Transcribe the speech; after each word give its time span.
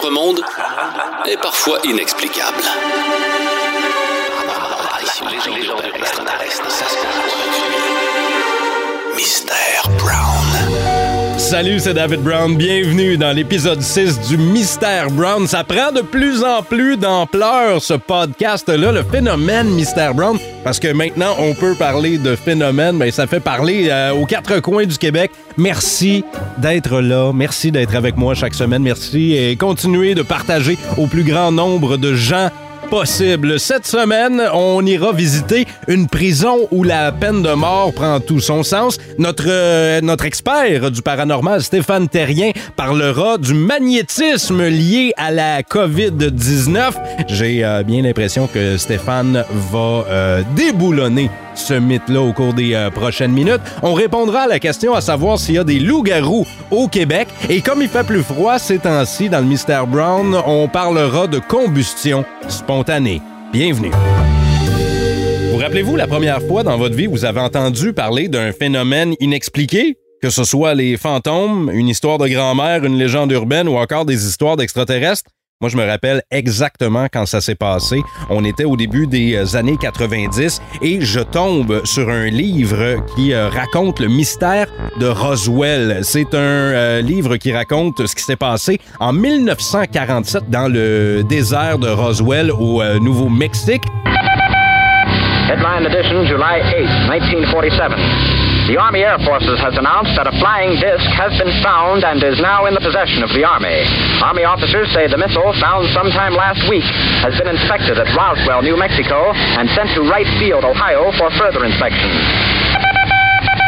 notre 0.00 0.10
monde 0.10 0.40
est 1.26 1.36
parfois 1.38 1.78
inexplicable. 1.82 2.62
Mystère 9.16 9.88
Brown. 9.98 10.37
Salut, 11.48 11.78
c'est 11.78 11.94
David 11.94 12.20
Brown. 12.20 12.58
Bienvenue 12.58 13.16
dans 13.16 13.34
l'épisode 13.34 13.80
6 13.80 14.28
du 14.28 14.36
Mystère 14.36 15.10
Brown. 15.10 15.46
Ça 15.46 15.64
prend 15.64 15.92
de 15.92 16.02
plus 16.02 16.44
en 16.44 16.62
plus 16.62 16.98
d'ampleur, 16.98 17.80
ce 17.80 17.94
podcast-là, 17.94 18.92
le 18.92 19.02
phénomène 19.02 19.66
Mystère 19.70 20.12
Brown, 20.12 20.38
parce 20.62 20.78
que 20.78 20.92
maintenant, 20.92 21.36
on 21.38 21.54
peut 21.54 21.74
parler 21.74 22.18
de 22.18 22.36
phénomène, 22.36 22.98
mais 22.98 23.10
ça 23.10 23.26
fait 23.26 23.40
parler 23.40 23.88
euh, 23.88 24.12
aux 24.12 24.26
quatre 24.26 24.60
coins 24.60 24.84
du 24.84 24.98
Québec. 24.98 25.30
Merci 25.56 26.22
d'être 26.58 27.00
là. 27.00 27.32
Merci 27.32 27.72
d'être 27.72 27.96
avec 27.96 28.18
moi 28.18 28.34
chaque 28.34 28.54
semaine. 28.54 28.82
Merci 28.82 29.32
et 29.32 29.56
continuez 29.56 30.14
de 30.14 30.20
partager 30.20 30.76
au 30.98 31.06
plus 31.06 31.24
grand 31.24 31.50
nombre 31.50 31.96
de 31.96 32.12
gens 32.12 32.50
possible. 32.88 33.60
Cette 33.60 33.86
semaine, 33.86 34.42
on 34.52 34.84
ira 34.86 35.12
visiter 35.12 35.66
une 35.88 36.06
prison 36.06 36.68
où 36.70 36.82
la 36.82 37.12
peine 37.12 37.42
de 37.42 37.52
mort 37.52 37.92
prend 37.92 38.20
tout 38.20 38.40
son 38.40 38.62
sens. 38.62 38.98
Notre, 39.18 39.44
euh, 39.46 40.00
notre 40.00 40.24
expert 40.24 40.90
du 40.90 41.02
paranormal, 41.02 41.62
Stéphane 41.62 42.08
Terrien, 42.08 42.52
parlera 42.76 43.38
du 43.38 43.54
magnétisme 43.54 44.66
lié 44.66 45.12
à 45.16 45.30
la 45.30 45.62
COVID-19. 45.62 46.92
J'ai 47.28 47.64
euh, 47.64 47.82
bien 47.82 48.02
l'impression 48.02 48.46
que 48.46 48.76
Stéphane 48.76 49.44
va 49.70 50.04
euh, 50.08 50.42
déboulonner 50.56 51.30
ce 51.58 51.74
mythe-là 51.74 52.20
au 52.20 52.32
cours 52.32 52.54
des 52.54 52.74
euh, 52.74 52.90
prochaines 52.90 53.32
minutes. 53.32 53.60
On 53.82 53.94
répondra 53.94 54.42
à 54.42 54.46
la 54.46 54.58
question 54.58 54.94
à 54.94 55.00
savoir 55.00 55.38
s'il 55.38 55.56
y 55.56 55.58
a 55.58 55.64
des 55.64 55.78
loups-garous 55.78 56.46
au 56.70 56.88
Québec. 56.88 57.28
Et 57.48 57.60
comme 57.60 57.82
il 57.82 57.88
fait 57.88 58.04
plus 58.04 58.22
froid 58.22 58.58
ces 58.58 58.78
temps-ci 58.78 59.28
dans 59.28 59.40
le 59.40 59.46
Mystère 59.46 59.86
Brown, 59.86 60.36
on 60.46 60.68
parlera 60.68 61.26
de 61.26 61.38
combustion 61.38 62.24
spontanée. 62.48 63.20
Bienvenue. 63.52 63.90
Vous 65.52 65.58
rappelez-vous 65.58 65.96
la 65.96 66.06
première 66.06 66.40
fois 66.42 66.62
dans 66.62 66.76
votre 66.76 66.94
vie 66.94 67.06
vous 67.06 67.24
avez 67.24 67.40
entendu 67.40 67.92
parler 67.92 68.28
d'un 68.28 68.52
phénomène 68.52 69.14
inexpliqué? 69.20 69.98
Que 70.20 70.30
ce 70.30 70.44
soit 70.44 70.74
les 70.74 70.96
fantômes, 70.96 71.70
une 71.72 71.88
histoire 71.88 72.18
de 72.18 72.26
grand-mère, 72.26 72.84
une 72.84 72.98
légende 72.98 73.30
urbaine 73.30 73.68
ou 73.68 73.76
encore 73.76 74.04
des 74.04 74.26
histoires 74.26 74.56
d'extraterrestres? 74.56 75.30
Moi, 75.60 75.70
je 75.70 75.76
me 75.76 75.84
rappelle 75.84 76.22
exactement 76.30 77.08
quand 77.12 77.26
ça 77.26 77.40
s'est 77.40 77.56
passé. 77.56 78.00
On 78.30 78.44
était 78.44 78.64
au 78.64 78.76
début 78.76 79.08
des 79.08 79.34
euh, 79.34 79.58
années 79.58 79.76
90 79.76 80.62
et 80.82 81.00
je 81.00 81.18
tombe 81.18 81.84
sur 81.84 82.08
un 82.08 82.26
livre 82.26 83.04
qui 83.16 83.32
euh, 83.32 83.48
raconte 83.48 83.98
le 83.98 84.06
mystère 84.06 84.68
de 85.00 85.08
Roswell. 85.08 85.98
C'est 86.04 86.32
un 86.32 86.38
euh, 86.38 87.00
livre 87.00 87.38
qui 87.38 87.52
raconte 87.52 88.06
ce 88.06 88.14
qui 88.14 88.22
s'est 88.22 88.36
passé 88.36 88.78
en 89.00 89.12
1947 89.12 90.48
dans 90.48 90.68
le 90.68 91.24
désert 91.28 91.80
de 91.80 91.88
Roswell 91.88 92.52
au 92.52 92.80
Nouveau-Mexique. 93.00 93.82
Headline 95.50 95.86
edition, 95.86 96.24
July 96.24 96.60
8, 97.10 97.20
1947. 97.34 98.47
The 98.68 98.76
Army 98.76 99.00
Air 99.00 99.16
Forces 99.24 99.56
has 99.64 99.80
announced 99.80 100.12
that 100.20 100.28
a 100.28 100.34
flying 100.36 100.76
disc 100.76 101.08
has 101.16 101.32
been 101.40 101.48
found 101.64 102.04
and 102.04 102.20
is 102.20 102.36
now 102.36 102.68
in 102.68 102.76
the 102.76 102.84
possession 102.84 103.24
of 103.24 103.32
the 103.32 103.40
Army. 103.40 103.80
Army 104.20 104.44
officers 104.44 104.92
say 104.92 105.08
the 105.08 105.16
missile, 105.16 105.56
found 105.56 105.88
sometime 105.96 106.36
last 106.36 106.60
week, 106.68 106.84
has 107.24 107.32
been 107.40 107.48
inspected 107.48 107.96
at 107.96 108.12
Roswell, 108.12 108.60
New 108.60 108.76
Mexico, 108.76 109.32
and 109.32 109.72
sent 109.72 109.88
to 109.96 110.04
Wright 110.04 110.28
Field, 110.36 110.68
Ohio, 110.68 111.08
for 111.16 111.32
further 111.40 111.64
inspection. 111.64 112.12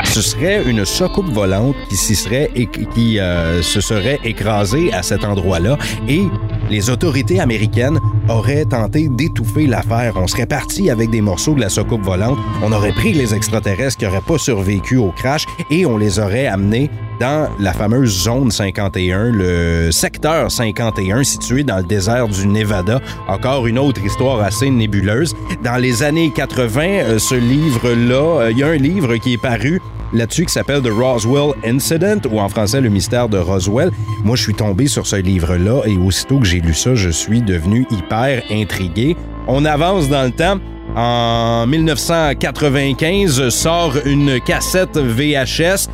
Ce 0.05 0.21
serait 0.21 0.69
une 0.69 0.85
soucoupe 0.85 1.33
volante 1.33 1.77
qui, 1.89 1.97
s'y 1.97 2.15
serait, 2.15 2.51
qui 2.53 3.19
euh, 3.19 3.63
se 3.63 3.81
serait 3.81 4.19
écrasée 4.23 4.93
à 4.93 5.03
cet 5.03 5.25
endroit-là 5.25 5.79
et 6.09 6.25
les 6.71 6.89
autorités 6.89 7.41
américaines 7.41 7.99
auraient 8.29 8.65
tenté 8.65 9.09
d'étouffer 9.09 9.67
l'affaire. 9.67 10.15
On 10.17 10.27
serait 10.27 10.47
parti 10.47 10.89
avec 10.89 11.11
des 11.11 11.21
morceaux 11.21 11.55
de 11.55 11.61
la 11.61 11.69
soucoupe 11.69 12.03
volante, 12.03 12.39
on 12.63 12.73
aurait 12.73 12.93
pris 12.93 13.13
les 13.13 13.35
extraterrestres 13.35 13.99
qui 13.99 14.05
n'auraient 14.05 14.21
pas 14.21 14.39
survécu 14.39 14.97
au 14.97 15.11
crash 15.11 15.47
et 15.71 15.85
on 15.85 15.97
les 15.97 16.19
aurait 16.19 16.47
amenés 16.47 16.91
dans 17.19 17.51
la 17.59 17.75
fameuse 17.75 18.23
zone 18.23 18.51
51, 18.51 19.31
le 19.33 19.93
secteur 19.93 20.51
51 20.51 21.23
situé 21.23 21.65
dans 21.65 21.77
le 21.77 21.83
désert 21.83 22.29
du 22.29 22.47
Nevada. 22.47 23.01
Encore 23.29 23.67
une 23.67 23.79
autre 23.79 24.03
histoire 24.03 24.41
assez 24.41 24.71
nébuleuse. 24.71 25.35
Dans 25.63 25.77
les 25.77 26.03
années 26.03 26.33
80, 26.35 26.81
euh, 26.81 27.19
ce 27.19 27.35
livre-là, 27.35 28.41
euh, 28.41 28.51
il 28.51 28.59
y 28.59 28.63
a 28.63 28.69
un 28.69 28.77
livre 28.77 29.17
qui 29.17 29.35
est 29.35 29.43
paru 29.43 29.83
là-dessus 30.13 30.47
qui 30.47 30.53
s'appelle 30.53 30.83
The 30.83 30.91
Roswell 30.91 31.53
Incident 31.65 32.21
ou 32.31 32.41
en 32.41 32.49
français 32.49 32.81
Le 32.81 32.89
mystère 32.89 33.29
de 33.29 33.39
Roswell. 33.39 33.91
Moi, 34.25 34.37
je 34.37 34.43
suis 34.43 34.55
tombé 34.55 34.87
sur 34.87 35.07
ce 35.07 35.17
livre-là 35.17 35.83
et 35.87 35.97
aussitôt 35.97 36.39
que 36.39 36.47
j'ai 36.47 36.61
lu 36.61 36.75
ça, 36.75 36.95
je 36.95 37.11
suis 37.11 37.43
devenu 37.43 37.87
hyper 37.91 38.43
intrigué. 38.51 39.17
On 39.47 39.65
avance 39.65 40.09
dans 40.09 40.25
le 40.25 40.31
temps. 40.33 40.59
En 40.97 41.69
1995 41.69 43.49
sort 43.51 43.95
une 44.07 44.41
cassette 44.41 44.99
VHS 44.99 45.89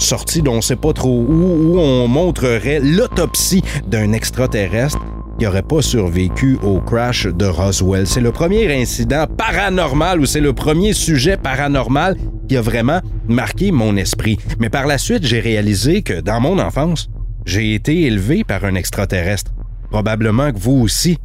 sortie 0.00 0.42
d'on 0.42 0.60
sait 0.60 0.76
pas 0.76 0.92
trop 0.92 1.24
où, 1.28 1.74
où 1.74 1.78
on 1.78 2.08
montrerait 2.08 2.80
l'autopsie 2.80 3.62
d'un 3.86 4.12
extraterrestre 4.12 4.98
qui 5.38 5.44
n'aurait 5.44 5.62
pas 5.62 5.82
survécu 5.82 6.58
au 6.62 6.80
crash 6.80 7.26
de 7.26 7.46
Roswell. 7.46 8.06
C'est 8.06 8.20
le 8.20 8.32
premier 8.32 8.74
incident 8.74 9.26
paranormal 9.26 10.20
ou 10.20 10.26
c'est 10.26 10.40
le 10.40 10.52
premier 10.52 10.92
sujet 10.92 11.36
paranormal 11.36 12.16
qui 12.50 12.56
a 12.56 12.62
vraiment 12.62 13.00
marqué 13.28 13.70
mon 13.70 13.96
esprit. 13.96 14.36
Mais 14.58 14.70
par 14.70 14.88
la 14.88 14.98
suite, 14.98 15.24
j'ai 15.24 15.38
réalisé 15.38 16.02
que 16.02 16.20
dans 16.20 16.40
mon 16.40 16.58
enfance, 16.58 17.08
j'ai 17.46 17.76
été 17.76 18.02
élevé 18.06 18.42
par 18.42 18.64
un 18.64 18.74
extraterrestre. 18.74 19.52
Probablement 19.88 20.50
que 20.50 20.58
vous 20.58 20.80
aussi. 20.80 21.16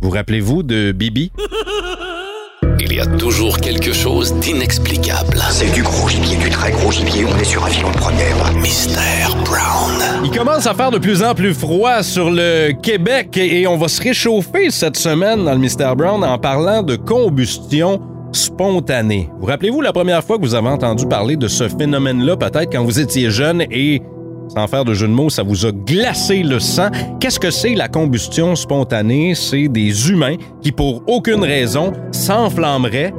Vous 0.00 0.10
rappelez-vous 0.10 0.62
de 0.62 0.92
Bibi? 0.92 1.32
Il 2.78 2.92
y 2.92 3.00
a 3.00 3.06
toujours 3.06 3.58
quelque 3.58 3.92
chose 3.92 4.32
d'inexplicable. 4.34 5.36
C'est 5.50 5.72
du 5.74 5.82
gros 5.82 6.08
gibier, 6.08 6.36
du 6.36 6.48
très 6.48 6.70
gros 6.70 6.92
gibier. 6.92 7.24
On 7.24 7.36
est 7.36 7.44
sur 7.44 7.64
un 7.64 7.68
filon 7.68 7.90
de 7.90 7.96
première. 7.96 8.54
Mystère 8.54 9.34
Brown. 9.44 10.22
Il 10.24 10.30
commence 10.30 10.68
à 10.68 10.74
faire 10.74 10.92
de 10.92 10.98
plus 10.98 11.24
en 11.24 11.34
plus 11.34 11.54
froid 11.54 12.04
sur 12.04 12.30
le 12.30 12.70
Québec 12.80 13.36
et 13.36 13.66
on 13.66 13.76
va 13.76 13.88
se 13.88 14.00
réchauffer 14.00 14.70
cette 14.70 14.96
semaine 14.96 15.44
dans 15.44 15.54
le 15.54 15.58
Mystère 15.58 15.96
Brown 15.96 16.22
en 16.22 16.38
parlant 16.38 16.84
de 16.84 16.94
combustion 16.94 18.00
spontanée. 18.32 19.28
Vous 19.40 19.46
rappelez-vous 19.46 19.80
la 19.80 19.92
première 19.92 20.22
fois 20.22 20.38
que 20.38 20.42
vous 20.42 20.54
avez 20.54 20.68
entendu 20.68 21.06
parler 21.06 21.36
de 21.36 21.48
ce 21.48 21.68
phénomène-là, 21.68 22.36
peut-être 22.36 22.72
quand 22.72 22.84
vous 22.84 23.00
étiez 23.00 23.30
jeune 23.30 23.62
et, 23.70 24.02
sans 24.48 24.66
faire 24.66 24.84
de 24.84 24.94
jeu 24.94 25.06
de 25.06 25.12
mots, 25.12 25.30
ça 25.30 25.42
vous 25.42 25.66
a 25.66 25.72
glacé 25.72 26.42
le 26.42 26.58
sang? 26.58 26.90
Qu'est-ce 27.20 27.40
que 27.40 27.50
c'est 27.50 27.74
la 27.74 27.88
combustion 27.88 28.54
spontanée? 28.56 29.34
C'est 29.34 29.68
des 29.68 30.10
humains 30.10 30.36
qui, 30.62 30.72
pour 30.72 31.02
aucune 31.06 31.44
raison, 31.44 31.92
s'enflammeraient 32.12 33.12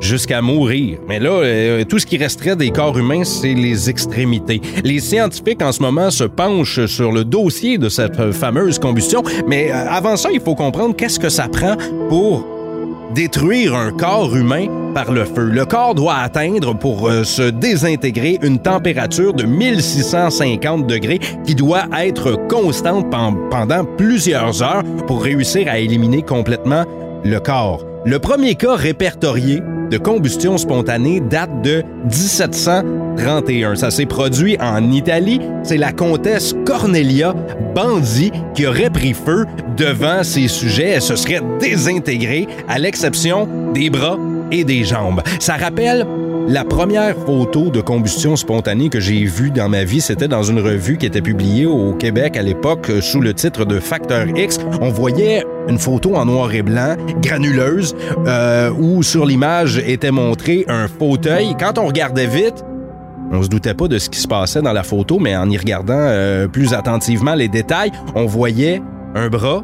jusqu'à 0.00 0.40
mourir. 0.40 0.98
Mais 1.08 1.18
là, 1.18 1.30
euh, 1.30 1.84
tout 1.84 1.98
ce 1.98 2.06
qui 2.06 2.16
resterait 2.16 2.56
des 2.56 2.70
corps 2.70 2.96
humains, 2.98 3.24
c'est 3.24 3.54
les 3.54 3.90
extrémités. 3.90 4.60
Les 4.82 4.98
scientifiques 4.98 5.62
en 5.62 5.72
ce 5.72 5.82
moment 5.82 6.10
se 6.10 6.24
penchent 6.24 6.86
sur 6.86 7.12
le 7.12 7.24
dossier 7.24 7.78
de 7.78 7.88
cette 7.88 8.32
fameuse 8.32 8.78
combustion, 8.78 9.22
mais 9.46 9.70
euh, 9.70 9.88
avant 9.88 10.16
ça, 10.16 10.30
il 10.32 10.40
faut 10.40 10.54
comprendre 10.54 10.96
qu'est-ce 10.96 11.20
que 11.20 11.28
ça 11.28 11.48
prend 11.48 11.76
pour 12.08 12.46
détruire 13.14 13.74
un 13.74 13.90
corps 13.92 14.34
humain 14.36 14.66
par 14.94 15.12
le 15.12 15.24
feu. 15.24 15.44
Le 15.44 15.64
corps 15.64 15.94
doit 15.94 16.16
atteindre, 16.16 16.74
pour 16.76 17.08
euh, 17.08 17.24
se 17.24 17.42
désintégrer, 17.42 18.38
une 18.42 18.58
température 18.58 19.32
de 19.34 19.44
1650 19.44 20.86
degrés 20.86 21.20
qui 21.44 21.54
doit 21.54 21.84
être 21.98 22.36
constante 22.48 23.10
pen- 23.10 23.36
pendant 23.50 23.84
plusieurs 23.84 24.62
heures 24.62 24.82
pour 25.06 25.22
réussir 25.22 25.66
à 25.68 25.78
éliminer 25.78 26.22
complètement 26.22 26.84
le 27.24 27.38
corps. 27.38 27.84
Le 28.04 28.18
premier 28.18 28.54
cas 28.54 28.74
répertorié 28.76 29.62
de 29.90 29.98
combustion 29.98 30.56
spontanée 30.56 31.20
date 31.20 31.62
de 31.62 31.82
1731. 32.04 33.74
Ça 33.74 33.90
s'est 33.90 34.06
produit 34.06 34.56
en 34.60 34.90
Italie. 34.90 35.40
C'est 35.64 35.76
la 35.76 35.92
comtesse 35.92 36.54
Cornelia 36.64 37.34
Bandi 37.74 38.30
qui 38.54 38.66
aurait 38.66 38.90
pris 38.90 39.14
feu 39.14 39.46
devant 39.76 40.22
ses 40.22 40.48
sujets. 40.48 40.90
Elle 40.90 41.02
se 41.02 41.16
serait 41.16 41.42
désintégrée 41.58 42.46
à 42.68 42.78
l'exception 42.78 43.48
des 43.74 43.90
bras 43.90 44.18
et 44.52 44.64
des 44.64 44.84
jambes. 44.84 45.22
Ça 45.38 45.56
rappelle 45.56 46.06
la 46.48 46.64
première 46.64 47.16
photo 47.16 47.70
de 47.70 47.80
combustion 47.80 48.36
spontanée 48.36 48.88
que 48.88 49.00
j'ai 49.00 49.24
vue 49.24 49.50
dans 49.50 49.68
ma 49.68 49.84
vie, 49.84 50.00
c'était 50.00 50.28
dans 50.28 50.42
une 50.42 50.60
revue 50.60 50.98
qui 50.98 51.06
était 51.06 51.20
publiée 51.20 51.66
au 51.66 51.92
Québec 51.94 52.36
à 52.36 52.42
l'époque 52.42 52.90
euh, 52.90 53.00
sous 53.00 53.20
le 53.20 53.34
titre 53.34 53.64
de 53.64 53.78
Facteur 53.78 54.26
X. 54.36 54.58
On 54.80 54.90
voyait 54.90 55.44
une 55.68 55.78
photo 55.78 56.16
en 56.16 56.26
noir 56.26 56.52
et 56.52 56.62
blanc, 56.62 56.96
granuleuse, 57.22 57.94
euh, 58.26 58.70
où 58.72 59.02
sur 59.02 59.26
l'image 59.26 59.78
était 59.78 60.10
montré 60.10 60.64
un 60.68 60.88
fauteuil. 60.88 61.54
Quand 61.58 61.78
on 61.78 61.86
regardait 61.86 62.26
vite, 62.26 62.64
on 63.32 63.42
se 63.42 63.48
doutait 63.48 63.74
pas 63.74 63.86
de 63.86 63.98
ce 63.98 64.10
qui 64.10 64.18
se 64.18 64.28
passait 64.28 64.62
dans 64.62 64.72
la 64.72 64.82
photo, 64.82 65.18
mais 65.18 65.36
en 65.36 65.48
y 65.48 65.56
regardant 65.56 65.94
euh, 65.96 66.48
plus 66.48 66.74
attentivement 66.74 67.34
les 67.34 67.48
détails, 67.48 67.92
on 68.14 68.26
voyait 68.26 68.82
un 69.14 69.28
bras 69.28 69.62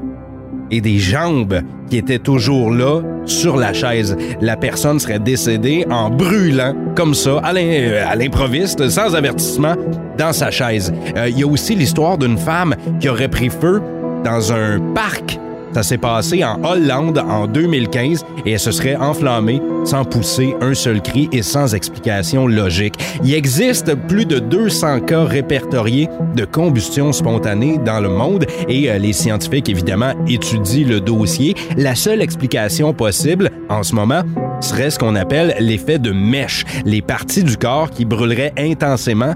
et 0.70 0.80
des 0.80 0.98
jambes 0.98 1.60
qui 1.90 1.98
étaient 1.98 2.18
toujours 2.18 2.70
là 2.70 3.00
sur 3.24 3.56
la 3.56 3.72
chaise. 3.72 4.16
La 4.40 4.56
personne 4.56 4.98
serait 4.98 5.18
décédée 5.18 5.86
en 5.90 6.10
brûlant 6.10 6.74
comme 6.94 7.14
ça, 7.14 7.38
à 7.42 7.54
euh, 7.54 8.14
l'improviste, 8.14 8.88
sans 8.88 9.14
avertissement, 9.14 9.74
dans 10.18 10.32
sa 10.32 10.50
chaise. 10.50 10.92
Euh, 11.16 11.28
Il 11.28 11.38
y 11.38 11.42
a 11.42 11.46
aussi 11.46 11.74
l'histoire 11.74 12.18
d'une 12.18 12.38
femme 12.38 12.74
qui 13.00 13.08
aurait 13.08 13.28
pris 13.28 13.50
feu 13.50 13.82
dans 14.24 14.52
un 14.52 14.80
parc 14.94 15.38
ça 15.76 15.82
s'est 15.82 15.98
passé 15.98 16.42
en 16.42 16.64
Hollande 16.64 17.18
en 17.18 17.46
2015 17.46 18.24
et 18.46 18.52
elle 18.52 18.58
se 18.58 18.70
serait 18.70 18.96
enflammée 18.96 19.60
sans 19.84 20.06
pousser 20.06 20.56
un 20.62 20.72
seul 20.72 21.02
cri 21.02 21.28
et 21.32 21.42
sans 21.42 21.74
explication 21.74 22.46
logique. 22.46 22.94
Il 23.22 23.34
existe 23.34 23.94
plus 23.94 24.24
de 24.24 24.38
200 24.38 25.00
cas 25.00 25.24
répertoriés 25.24 26.08
de 26.34 26.46
combustion 26.46 27.12
spontanée 27.12 27.76
dans 27.76 28.00
le 28.00 28.08
monde 28.08 28.46
et 28.70 28.90
euh, 28.90 28.96
les 28.96 29.12
scientifiques, 29.12 29.68
évidemment, 29.68 30.14
étudient 30.26 30.88
le 30.88 30.98
dossier. 30.98 31.54
La 31.76 31.94
seule 31.94 32.22
explication 32.22 32.94
possible 32.94 33.50
en 33.68 33.82
ce 33.82 33.94
moment 33.94 34.22
serait 34.62 34.88
ce 34.88 34.98
qu'on 34.98 35.14
appelle 35.14 35.56
l'effet 35.60 35.98
de 35.98 36.10
mèche. 36.10 36.64
Les 36.86 37.02
parties 37.02 37.44
du 37.44 37.58
corps 37.58 37.90
qui 37.90 38.06
brûleraient 38.06 38.54
intensément 38.56 39.34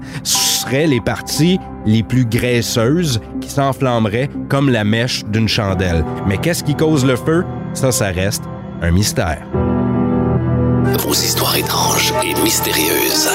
seraient 0.61 0.87
les 0.87 1.01
parties 1.01 1.59
les 1.85 2.03
plus 2.03 2.25
graisseuses 2.25 3.19
qui 3.41 3.49
s'enflammeraient 3.49 4.29
comme 4.47 4.69
la 4.69 4.83
mèche 4.83 5.25
d'une 5.25 5.47
chandelle. 5.47 6.05
Mais 6.27 6.37
qu'est-ce 6.37 6.63
qui 6.63 6.75
cause 6.75 7.03
le 7.03 7.15
feu? 7.15 7.43
Ça, 7.73 7.91
ça 7.91 8.07
reste 8.07 8.43
un 8.81 8.91
mystère. 8.91 9.41
Vos 10.99 11.13
histoires 11.13 11.55
étranges 11.57 12.13
et 12.23 12.39
mystérieuses. 12.41 13.29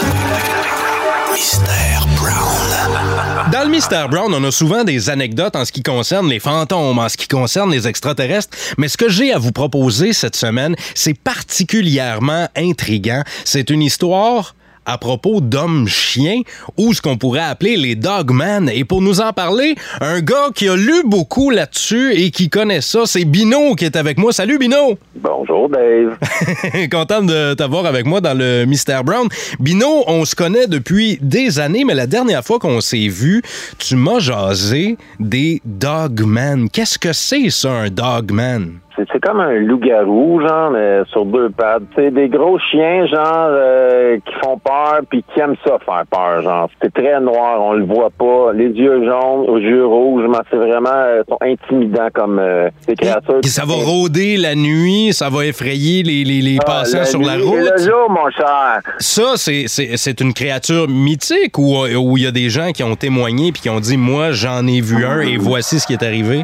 Mystère 1.32 2.06
Brown. 2.16 3.52
Dans 3.52 3.64
le 3.64 3.70
Mystère 3.70 4.08
Brown, 4.08 4.32
on 4.32 4.44
a 4.44 4.50
souvent 4.50 4.84
des 4.84 5.10
anecdotes 5.10 5.56
en 5.56 5.64
ce 5.64 5.72
qui 5.72 5.82
concerne 5.82 6.28
les 6.28 6.40
fantômes, 6.40 6.98
en 6.98 7.08
ce 7.08 7.16
qui 7.16 7.28
concerne 7.28 7.70
les 7.70 7.88
extraterrestres, 7.88 8.56
mais 8.78 8.88
ce 8.88 8.96
que 8.96 9.08
j'ai 9.08 9.32
à 9.32 9.38
vous 9.38 9.52
proposer 9.52 10.12
cette 10.12 10.36
semaine, 10.36 10.76
c'est 10.94 11.18
particulièrement 11.18 12.48
intriguant. 12.56 13.22
C'est 13.44 13.70
une 13.70 13.82
histoire 13.82 14.54
à 14.86 14.98
propos 14.98 15.40
d'hommes-chiens 15.40 16.42
ou 16.76 16.94
ce 16.94 17.02
qu'on 17.02 17.18
pourrait 17.18 17.40
appeler 17.40 17.76
les 17.76 17.94
dogmen. 17.94 18.70
Et 18.72 18.84
pour 18.84 19.02
nous 19.02 19.20
en 19.20 19.32
parler, 19.32 19.74
un 20.00 20.20
gars 20.20 20.48
qui 20.54 20.68
a 20.68 20.76
lu 20.76 21.02
beaucoup 21.04 21.50
là-dessus 21.50 22.14
et 22.14 22.30
qui 22.30 22.48
connaît 22.48 22.80
ça, 22.80 23.00
c'est 23.04 23.24
Bino 23.24 23.74
qui 23.74 23.84
est 23.84 23.96
avec 23.96 24.18
moi. 24.18 24.32
Salut 24.32 24.58
Bino! 24.58 24.96
Bonjour 25.16 25.68
Dave. 25.68 26.16
Content 26.90 27.22
de 27.22 27.54
t'avoir 27.54 27.86
avec 27.86 28.06
moi 28.06 28.20
dans 28.20 28.36
le 28.36 28.64
Mystère 28.64 29.04
Brown. 29.04 29.28
Bino, 29.58 30.04
on 30.06 30.24
se 30.24 30.34
connaît 30.34 30.66
depuis 30.66 31.18
des 31.20 31.58
années, 31.58 31.84
mais 31.84 31.94
la 31.94 32.06
dernière 32.06 32.44
fois 32.44 32.58
qu'on 32.58 32.80
s'est 32.80 33.08
vu, 33.08 33.42
tu 33.78 33.96
m'as 33.96 34.20
jasé 34.20 34.96
des 35.18 35.60
dogmen. 35.64 36.70
Qu'est-ce 36.70 36.98
que 36.98 37.12
c'est 37.12 37.50
ça, 37.50 37.70
un 37.70 37.90
dogman? 37.90 38.80
C'est 39.12 39.20
comme 39.20 39.40
un 39.40 39.52
loup-garou, 39.54 40.40
genre, 40.40 40.70
mais 40.70 41.00
sur 41.10 41.24
deux 41.26 41.50
pattes. 41.50 41.82
C'est 41.94 42.10
des 42.10 42.28
gros 42.28 42.58
chiens, 42.58 43.06
genre, 43.06 43.48
euh, 43.50 44.16
qui 44.24 44.32
font 44.42 44.58
peur 44.58 45.00
puis 45.10 45.22
qui 45.34 45.40
aiment 45.40 45.56
ça 45.64 45.78
faire 45.84 46.04
peur, 46.10 46.42
genre. 46.42 46.70
C'est 46.82 46.92
très 46.92 47.20
noir, 47.20 47.60
on 47.60 47.72
le 47.74 47.84
voit 47.84 48.10
pas. 48.10 48.52
Les 48.54 48.68
yeux 48.68 49.04
jaunes, 49.04 49.48
aux 49.48 49.58
yeux 49.58 49.84
rouges, 49.86 50.24
mais 50.28 50.38
c'est 50.50 50.56
vraiment 50.56 50.88
euh, 50.92 51.22
sont 51.28 51.38
intimidants 51.42 52.08
comme 52.14 52.38
euh, 52.38 52.68
ces 52.86 52.94
créatures. 52.94 53.40
Et 53.44 53.48
ça 53.48 53.64
va 53.66 53.74
rôder 53.74 54.36
la 54.36 54.54
nuit, 54.54 55.12
ça 55.12 55.28
va 55.28 55.44
effrayer 55.46 56.02
les, 56.02 56.24
les, 56.24 56.40
les 56.40 56.58
Ah, 56.62 56.64
passants 56.64 56.98
la 56.98 57.04
sur 57.04 57.20
la 57.20 57.36
nuit 57.36 57.42
et 57.42 57.46
route? 57.60 57.72
Le 57.76 57.82
jour, 57.84 58.08
mon 58.10 58.30
cher. 58.30 58.80
Ça, 58.98 59.32
c'est- 59.36 59.64
c'est 59.66 59.96
c'est 59.96 60.20
une 60.20 60.32
créature 60.32 60.88
mythique 60.88 61.58
ou 61.58 61.76
où 61.84 62.16
il 62.16 62.24
y 62.24 62.26
a 62.26 62.30
des 62.30 62.48
gens 62.50 62.70
qui 62.72 62.82
ont 62.82 62.96
témoigné 62.96 63.52
puis 63.52 63.62
qui 63.62 63.70
ont 63.70 63.80
dit 63.80 63.96
Moi, 63.96 64.30
j'en 64.32 64.66
ai 64.66 64.80
vu 64.80 65.04
un 65.04 65.20
et 65.20 65.36
voici 65.36 65.78
ce 65.80 65.86
qui 65.86 65.92
est 65.92 66.02
arrivé? 66.02 66.42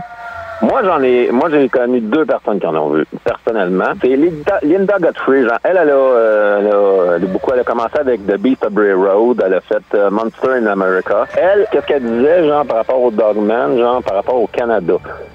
Moi, 0.62 0.80
j'en 0.84 1.02
ai, 1.02 1.30
moi, 1.32 1.50
j'ai 1.50 1.68
connu 1.68 2.00
deux 2.00 2.24
personnes 2.24 2.60
qui 2.60 2.66
en 2.66 2.76
ont 2.76 2.90
vu, 2.90 3.04
personnellement. 3.24 3.92
C'est 4.00 4.14
Linda, 4.14 4.60
Linda 4.62 4.96
Godfrey, 5.00 5.42
genre, 5.42 5.58
elle, 5.64 5.76
elle 5.76 5.90
a, 5.90 5.92
euh, 5.92 7.16
elle 7.16 7.24
a, 7.24 7.26
beaucoup, 7.26 7.50
elle 7.52 7.60
a 7.60 7.64
commencé 7.64 7.98
avec 7.98 8.24
The 8.26 8.36
Beast 8.38 8.64
of 8.64 8.72
Bray 8.72 8.92
Road, 8.92 9.42
elle 9.44 9.54
a 9.54 9.60
fait 9.60 9.82
euh, 9.94 10.08
Monster 10.10 10.50
in 10.52 10.66
America. 10.66 11.26
Elle, 11.36 11.66
qu'est-ce 11.72 11.86
qu'elle 11.86 12.04
disait, 12.04 12.46
genre, 12.46 12.64
par 12.64 12.76
rapport 12.76 13.02
au 13.02 13.10
Dogman, 13.10 13.76
genre, 13.76 14.02
par 14.04 14.14
rapport 14.14 14.40
au 14.40 14.46
Canada? 14.46 14.94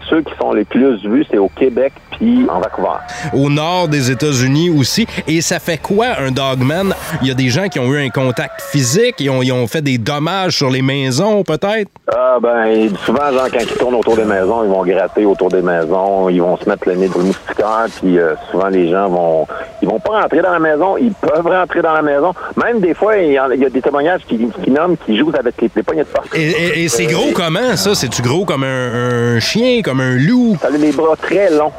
Ceux 0.09 0.21
qui 0.21 0.33
sont 0.39 0.53
les 0.53 0.63
plus 0.63 1.05
vus, 1.05 1.25
c'est 1.29 1.37
au 1.37 1.49
Québec 1.49 1.91
puis 2.17 2.45
en 2.49 2.59
Vancouver. 2.59 2.97
Au 3.33 3.49
nord 3.49 3.87
des 3.87 4.11
États-Unis 4.11 4.69
aussi. 4.69 5.07
Et 5.27 5.41
ça 5.41 5.59
fait 5.59 5.77
quoi 5.77 6.07
un 6.19 6.31
dogman? 6.31 6.93
Il 7.21 7.27
y 7.27 7.31
a 7.31 7.33
des 7.33 7.49
gens 7.49 7.67
qui 7.69 7.79
ont 7.79 7.91
eu 7.93 8.05
un 8.05 8.09
contact 8.09 8.61
physique, 8.61 9.15
ils 9.19 9.29
ont, 9.29 9.41
ils 9.41 9.51
ont 9.51 9.67
fait 9.67 9.81
des 9.81 9.97
dommages 9.97 10.57
sur 10.57 10.69
les 10.69 10.81
maisons, 10.81 11.43
peut-être? 11.43 11.89
Ah 12.13 12.37
ben 12.41 12.89
souvent 13.05 13.31
genre 13.31 13.47
quand 13.51 13.59
ils 13.59 13.77
tournent 13.77 13.95
autour 13.95 14.15
des 14.15 14.23
maisons, 14.25 14.63
ils 14.63 14.69
vont 14.69 14.83
gratter 14.85 15.25
autour 15.25 15.49
des 15.49 15.61
maisons, 15.61 16.29
ils 16.29 16.41
vont 16.41 16.57
se 16.57 16.67
mettre 16.69 16.87
le 16.87 16.95
nez 16.95 17.07
dans 17.09 17.19
le 17.19 17.25
moustiquaire, 17.25 17.85
puis 18.01 18.17
euh, 18.17 18.33
souvent 18.51 18.67
les 18.67 18.89
gens 18.89 19.09
vont 19.09 19.45
ils 19.81 19.87
vont 19.87 19.99
pas 19.99 20.21
rentrer 20.21 20.41
dans 20.41 20.51
la 20.51 20.59
maison, 20.59 20.97
ils 20.97 21.11
peuvent 21.13 21.45
rentrer 21.45 21.81
dans 21.81 21.93
la 21.93 22.01
maison. 22.01 22.33
Même 22.55 22.79
des 22.79 22.93
fois, 22.93 23.17
il 23.17 23.33
y, 23.33 23.39
en- 23.39 23.51
il 23.51 23.59
y 23.61 23.65
a 23.65 23.69
des 23.69 23.81
témoignages 23.81 24.21
qui, 24.27 24.39
qui 24.63 24.71
nomment 24.71 24.97
qui 25.05 25.17
jouent 25.17 25.31
avec 25.37 25.61
les, 25.61 25.69
les 25.75 25.83
poignées 25.83 26.01
de 26.03 26.07
porte. 26.07 26.27
Et, 26.33 26.49
et- 26.49 26.83
et 26.83 26.89
c'est 26.89 27.05
gros 27.05 27.31
comment, 27.35 27.75
ça? 27.75 27.93
C'est-tu 27.93 28.21
gros 28.23 28.43
comme 28.45 28.63
un, 28.63 29.35
un 29.35 29.39
chien, 29.39 29.81
comme 29.83 30.01
un 30.01 30.15
loup? 30.17 30.57
Ça 30.61 30.67
a 30.67 30.71
les 30.71 30.91
bras 30.91 31.15
très 31.21 31.51
longs. 31.51 31.71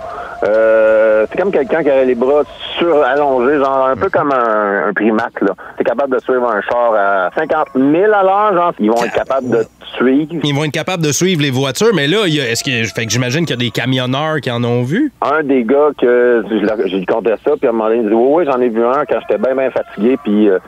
Euh, 0.44 1.26
c'est 1.31 1.38
comme 1.40 1.50
quelqu'un 1.50 1.82
qui 1.82 1.90
a 1.90 2.05
les 2.05 2.14
bras 2.14 2.43
surallongés, 2.79 3.58
genre 3.58 3.88
un 3.88 3.96
peu 3.96 4.08
comme 4.08 4.32
un, 4.32 4.88
un 4.88 4.93
primate, 4.93 5.40
là. 5.40 5.52
T'es 5.76 5.85
capable 5.85 6.14
de 6.14 6.20
suivre 6.20 6.49
un 6.49 6.61
char 6.62 6.94
à 6.94 7.31
50 7.37 7.69
000 7.75 8.12
à 8.12 8.23
l'heure, 8.23 8.55
genre. 8.55 8.73
Ils 8.79 8.90
vont 8.90 9.02
être 9.05 9.14
capables 9.14 9.50
de 9.50 9.64
suivre. 9.96 10.35
Ils 10.44 10.55
vont 10.55 10.64
être 10.64 10.73
capables 10.73 11.02
de 11.02 11.12
suivre 11.12 11.43
les 11.43 11.50
voitures, 11.50 11.93
mais 11.94 12.06
là, 12.06 12.19
il 12.26 12.35
y 12.35 12.40
a- 12.40 12.49
est-ce 12.50 12.62
que, 12.62 12.70
fait 12.94 13.06
que 13.06 13.11
j'imagine 13.12 13.40
qu'il 13.46 13.50
y 13.56 13.58
a 13.58 13.64
des 13.64 13.70
camionneurs 13.70 14.40
qui 14.40 14.50
en 14.50 14.62
ont 14.64 14.82
vu? 14.82 15.12
un 15.23 15.43
des 15.43 15.64
gars 15.64 15.90
que 15.99 16.44
j'ai 16.87 17.05
conté 17.06 17.31
ça, 17.44 17.52
puis 17.58 17.67
à 17.67 17.70
un 17.70 17.73
moment 17.73 17.88
donné, 17.88 18.02
il 18.02 18.08
dit 18.08 18.14
Oui, 18.14 18.29
oui, 18.31 18.44
j'en 18.46 18.61
ai 18.61 18.69
vu 18.69 18.84
un 18.84 19.05
quand 19.06 19.19
j'étais 19.29 19.38
bien, 19.43 19.55
bien 19.56 19.70
fatigué, 19.70 20.17
puis 20.23 20.49
euh, 20.49 20.58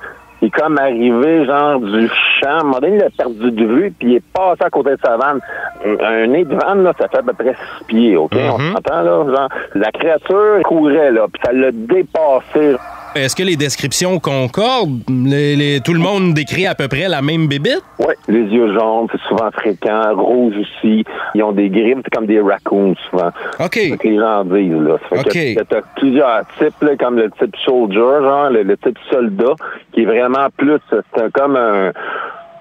il 0.43 0.49
est 0.49 0.51
comme 0.51 0.79
arrivé, 0.79 1.45
genre, 1.45 1.81
du 1.81 2.09
champ. 2.41 2.49
À 2.49 2.61
un 2.61 2.63
moment 2.65 2.81
donné, 2.81 2.97
il 2.97 3.03
a 3.03 3.11
perdu 3.11 3.51
de 3.51 3.65
vue, 3.67 3.95
puis 3.99 4.09
il 4.09 4.15
est 4.17 4.25
passé 4.33 4.63
à 4.65 4.71
côté 4.71 4.91
de 4.91 4.99
sa 5.05 5.17
vanne. 5.17 5.41
Un, 5.85 6.27
nez 6.27 6.45
de 6.45 6.55
vanne, 6.55 6.83
là, 6.83 6.93
ça 6.99 7.09
fait 7.09 7.19
à 7.19 7.23
peu 7.23 7.33
près 7.33 7.55
six 7.55 7.85
pieds, 7.85 8.17
OK? 8.17 8.33
On 8.35 8.59
s'entend, 8.59 9.03
là? 9.03 9.25
Genre, 9.25 9.49
la 9.75 9.93
créature 9.93 10.63
courait, 10.65 11.11
là, 11.11 11.27
puis 11.33 11.43
ça 11.45 11.53
l'a 11.53 11.71
dépassé. 11.73 12.77
Est-ce 13.15 13.35
que 13.35 13.43
les 13.43 13.57
descriptions 13.57 14.21
concordent? 14.21 15.01
Les- 15.09 15.57
les- 15.57 15.81
tout 15.81 15.93
le 15.93 15.99
monde 15.99 16.33
décrit 16.33 16.67
à 16.67 16.75
peu 16.77 16.87
près 16.87 17.09
la 17.09 17.23
même 17.23 17.49
bébite? 17.49 17.83
Oui, 17.99 18.15
les 18.29 18.43
yeux 18.43 18.73
jaunes, 18.73 19.09
c'est 19.11 19.21
souvent 19.23 19.51
fréquent. 19.51 20.15
Rouge 20.15 20.55
aussi. 20.61 21.05
Ils 21.35 21.43
ont 21.43 21.53
des 21.53 21.69
griffes, 21.69 21.99
c'est 22.05 22.11
comme 22.15 22.27
des 22.27 22.41
raccoons, 22.41 22.95
souvent. 23.11 23.31
OK. 23.59 23.71
C'est 23.75 23.91
ce 23.91 23.95
que 23.97 24.09
les 24.09 24.19
gens 24.19 24.45
disent, 24.45 24.73
là. 24.73 24.97
Ça 25.11 25.17
fait 25.17 25.19
OK. 25.21 25.33
que- 25.33 25.61
que 25.61 25.65
t'as 25.65 25.81
plusieurs 25.97 26.43
types, 26.59 26.83
là, 26.83 26.97
comme 26.99 27.17
le 27.17 27.31
type 27.33 27.55
soldier, 27.65 27.99
genre, 27.99 28.51
le, 28.51 28.63
le 28.63 28.77
type 28.77 28.99
soldat, 29.11 29.55
qui 29.93 30.03
est 30.03 30.07
vraiment 30.07 30.47
plus, 30.57 30.79
c'est 30.91 31.33
comme 31.33 31.57
un, 31.57 31.91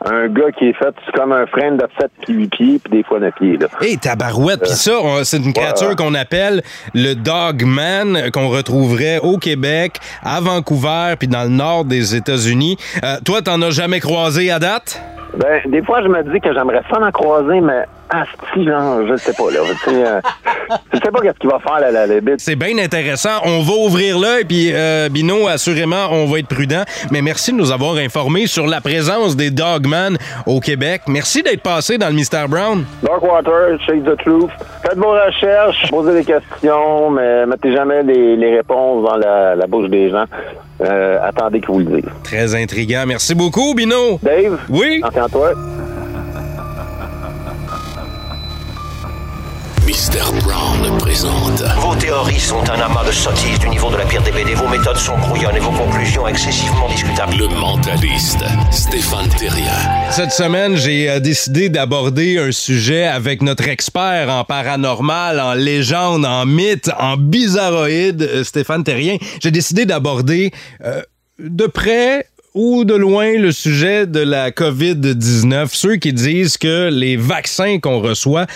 un 0.06 0.28
gars 0.28 0.52
qui 0.58 0.66
est 0.70 0.74
fait, 0.74 0.94
comme 1.16 1.32
un 1.32 1.46
frein 1.46 1.72
de 1.74 1.86
7 2.00 2.10
puis 2.22 2.34
8 2.34 2.48
pieds, 2.50 2.80
puis 2.84 2.92
des 2.98 3.04
fois 3.04 3.20
9 3.20 3.34
pieds, 3.36 3.58
là. 3.58 3.68
Hé, 3.82 3.98
tabarouette. 3.98 4.62
Puis 4.62 4.72
ça, 4.72 4.94
on- 5.02 5.24
c'est 5.24 5.38
une 5.38 5.54
créature 5.54 5.90
ouais. 5.90 5.96
qu'on 5.96 6.14
appelle 6.16 6.62
le 6.94 7.14
Dogman, 7.16 8.32
qu'on 8.32 8.50
retrouverait 8.50 9.20
au 9.20 9.38
Québec, 9.38 9.98
à 10.24 10.40
Vancouver, 10.42 11.16
puis 11.18 11.28
dans 11.28 11.44
le 11.44 11.50
nord 11.50 11.86
des 11.86 12.16
États-Unis. 12.16 12.78
Euh, 13.04 13.18
toi, 13.26 13.42
t'en 13.42 13.62
as 13.62 13.72
jamais 13.72 14.00
croisé 14.00 14.52
à 14.52 14.60
date? 14.60 15.02
Ben, 15.38 15.62
des 15.70 15.84
fois, 15.84 16.02
je 16.02 16.08
me 16.08 16.24
dis 16.34 16.40
que 16.42 16.52
j'aimerais 16.54 16.82
ça 16.90 17.00
en 17.00 17.12
croiser, 17.12 17.62
mais 17.62 17.84
asti, 18.10 18.66
genre, 18.66 19.06
je 19.08 19.16
sais 19.18 19.34
pas, 19.34 19.52
là. 19.52 20.22
Je 20.94 20.98
sais 20.98 21.12
pas 21.12 21.20
qu'est-ce 21.22 21.40
qu'il 21.40 21.50
va 21.50 21.60
faire, 21.60 21.80
là, 21.80 21.92
la, 21.92 22.08
la 22.08 22.20
bite. 22.22 22.40
C'est 22.40 22.56
bien 22.56 22.78
intéressant. 22.78 23.42
On 23.46 23.62
va 23.62 23.74
ouvrir 23.74 24.20
l'œil, 24.20 24.44
puis 24.46 24.72
euh, 24.74 25.10
Bino, 25.10 25.48
assurément, 25.48 26.08
on 26.12 26.26
va 26.26 26.40
être 26.40 26.48
prudent. 26.48 26.84
Mais 27.12 27.22
merci 27.22 27.52
de 27.52 27.58
nous 27.58 27.72
avoir 27.72 27.96
informés 27.96 28.48
sur 28.48 28.68
la 28.68 28.82
présence 28.82 29.36
des 29.36 29.50
Dogman 29.52 30.18
au 30.46 30.60
Québec. 30.60 31.02
Merci 31.08 31.42
d'être 31.44 31.62
passé 31.64 31.98
dans 31.98 32.08
le 32.08 32.14
Mystère 32.14 32.48
Brown. 32.48 32.86
Darkwater, 33.04 33.80
Shake 33.86 34.04
the 34.04 34.18
Truth. 34.24 34.50
Faites 34.84 34.98
vos 34.98 35.12
recherches, 35.12 35.90
posez 35.90 36.14
des 36.14 36.26
questions, 36.26 37.10
mais 37.12 37.46
mettez 37.46 37.72
jamais 37.74 38.04
les, 38.04 38.36
les 38.36 38.58
réponses 38.58 39.04
dans 39.06 39.18
la, 39.18 39.56
la 39.56 39.68
bouche 39.68 39.90
des 39.90 40.10
gens. 40.10 40.26
Euh, 40.82 41.18
attendez 41.24 41.60
qu'ils 41.60 41.70
vous 41.70 41.80
le 41.80 41.86
disent. 42.02 42.12
Très 42.24 42.56
intriguant. 42.56 43.04
Merci 43.08 43.36
beaucoup, 43.36 43.74
Bino. 43.74 44.20
Dave? 44.24 44.58
Oui? 44.70 45.02
Attention-toi. 45.04 45.52
Mystère 49.86 50.32
présente 50.98 51.62
Vos 51.78 51.96
théories 51.96 52.40
sont 52.40 52.62
un 52.70 52.80
amas 52.80 53.06
de 53.06 53.12
sottises 53.12 53.60
du 53.60 53.70
niveau 53.70 53.90
de 53.92 53.98
la 53.98 54.06
pire 54.06 54.22
des 54.24 54.32
BD. 54.32 54.54
Vos 54.54 54.68
méthodes 54.68 54.98
sont 54.98 55.18
brouillonnes 55.18 55.56
et 55.56 55.60
vos 55.60 55.72
conclusions 55.72 56.28
excessivement 56.28 56.88
discutables. 56.90 57.36
le 57.38 57.48
mentaliste 57.48 58.44
Stéphane 58.72 59.30
Terrien. 59.30 59.72
Cette 60.12 60.32
semaine, 60.32 60.76
j'ai 60.76 61.10
euh, 61.10 61.20
décidé 61.20 61.70
d'aborder 61.70 62.38
un 62.38 62.52
sujet 62.52 63.06
avec 63.06 63.42
notre 63.42 63.68
expert 63.68 64.30
en 64.30 64.44
paranormal, 64.44 65.40
en 65.40 65.54
légende, 65.54 66.26
en 66.26 66.46
mythe, 66.46 66.90
en 67.00 67.18
bizarroïde, 67.18 68.22
euh, 68.22 68.44
Stéphane 68.44 68.84
Terrien. 68.84 69.18
J'ai 69.42 69.52
décidé 69.52 69.86
d'aborder 69.86 70.52
euh, 70.86 71.02
de 71.40 71.68
près 71.68 72.28
ou 72.54 72.84
de 72.84 72.96
loin 72.96 73.38
le 73.38 73.52
sujet 73.52 74.08
de 74.08 74.20
la 74.20 74.52
COVID-19. 74.52 75.70
Ceux 75.72 75.98
qui 75.98 76.14
disent 76.14 76.58
que 76.58 76.90
les 76.90 77.16
vaccins 77.16 77.80
qu'on 77.80 78.00
reçoit 78.00 78.48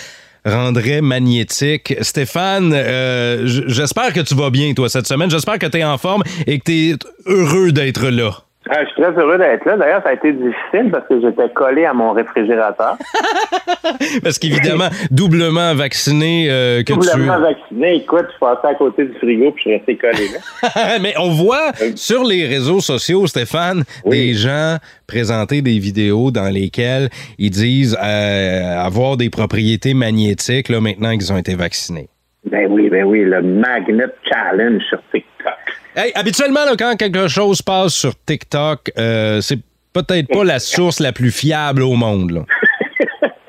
rendraient 0.44 1.00
magnétiques. 1.00 1.94
Stéphane, 2.00 2.72
euh, 2.74 3.42
j'espère 3.66 4.12
que 4.12 4.20
tu 4.20 4.34
vas 4.34 4.50
bien, 4.50 4.74
toi, 4.74 4.88
cette 4.88 5.06
semaine. 5.06 5.30
J'espère 5.30 5.58
que 5.58 5.66
tu 5.66 5.78
es 5.78 5.84
en 5.84 5.98
forme 5.98 6.22
et 6.46 6.58
que 6.58 6.64
tu 6.64 6.98
heureux 7.26 7.72
d'être 7.72 8.08
là. 8.08 8.44
Ah, 8.70 8.82
je 8.82 8.90
suis 8.90 9.02
très 9.02 9.12
heureux 9.20 9.36
d'être 9.36 9.66
là. 9.66 9.76
D'ailleurs, 9.76 10.02
ça 10.02 10.10
a 10.10 10.12
été 10.14 10.32
difficile 10.32 10.90
parce 10.90 11.06
que 11.06 11.20
j'étais 11.20 11.50
collé 11.50 11.84
à 11.84 11.92
mon 11.92 12.12
réfrigérateur. 12.12 12.96
Parce 14.22 14.38
qu'évidemment, 14.38 14.88
doublement 15.10 15.74
vacciné 15.74 16.46
euh, 16.50 16.82
que 16.82 16.94
Doublement 16.94 17.38
vacciné, 17.40 17.96
écoute, 17.96 18.26
je 18.34 18.38
passais 18.38 18.68
à 18.68 18.74
côté 18.74 19.04
du 19.04 19.14
frigo 19.18 19.52
puis 19.52 19.64
je 19.64 19.68
suis 19.68 19.78
resté 19.78 19.96
collé 19.96 20.28
là. 20.32 20.98
Mais 21.02 21.12
on 21.18 21.30
voit 21.30 21.72
sur 21.94 22.24
les 22.24 22.46
réseaux 22.46 22.80
sociaux, 22.80 23.26
Stéphane, 23.26 23.84
des 24.06 24.32
gens 24.32 24.78
présenter 25.06 25.60
des 25.60 25.78
vidéos 25.78 26.30
dans 26.30 26.52
lesquelles 26.52 27.10
ils 27.38 27.50
disent 27.50 27.96
euh, 28.02 28.78
avoir 28.78 29.16
des 29.16 29.28
propriétés 29.28 29.92
magnétiques 29.92 30.70
là, 30.70 30.80
maintenant 30.80 31.12
qu'ils 31.12 31.32
ont 31.32 31.38
été 31.38 31.54
vaccinés. 31.54 32.08
Ben 32.50 32.66
oui, 32.70 32.88
ben 32.88 33.04
oui, 33.04 33.24
le 33.24 33.42
Magnet 33.42 34.12
Challenge 34.30 34.82
sur 34.88 34.98
TikTok. 35.12 35.63
Hey, 35.96 36.10
habituellement, 36.16 36.66
quand 36.76 36.96
quelque 36.96 37.28
chose 37.28 37.62
passe 37.62 37.94
sur 37.94 38.14
TikTok, 38.26 38.90
euh, 38.98 39.40
c'est 39.40 39.60
peut-être 39.92 40.26
pas 40.26 40.42
la 40.42 40.58
source 40.58 40.98
la 40.98 41.12
plus 41.12 41.30
fiable 41.30 41.82
au 41.82 41.94
monde. 41.94 42.44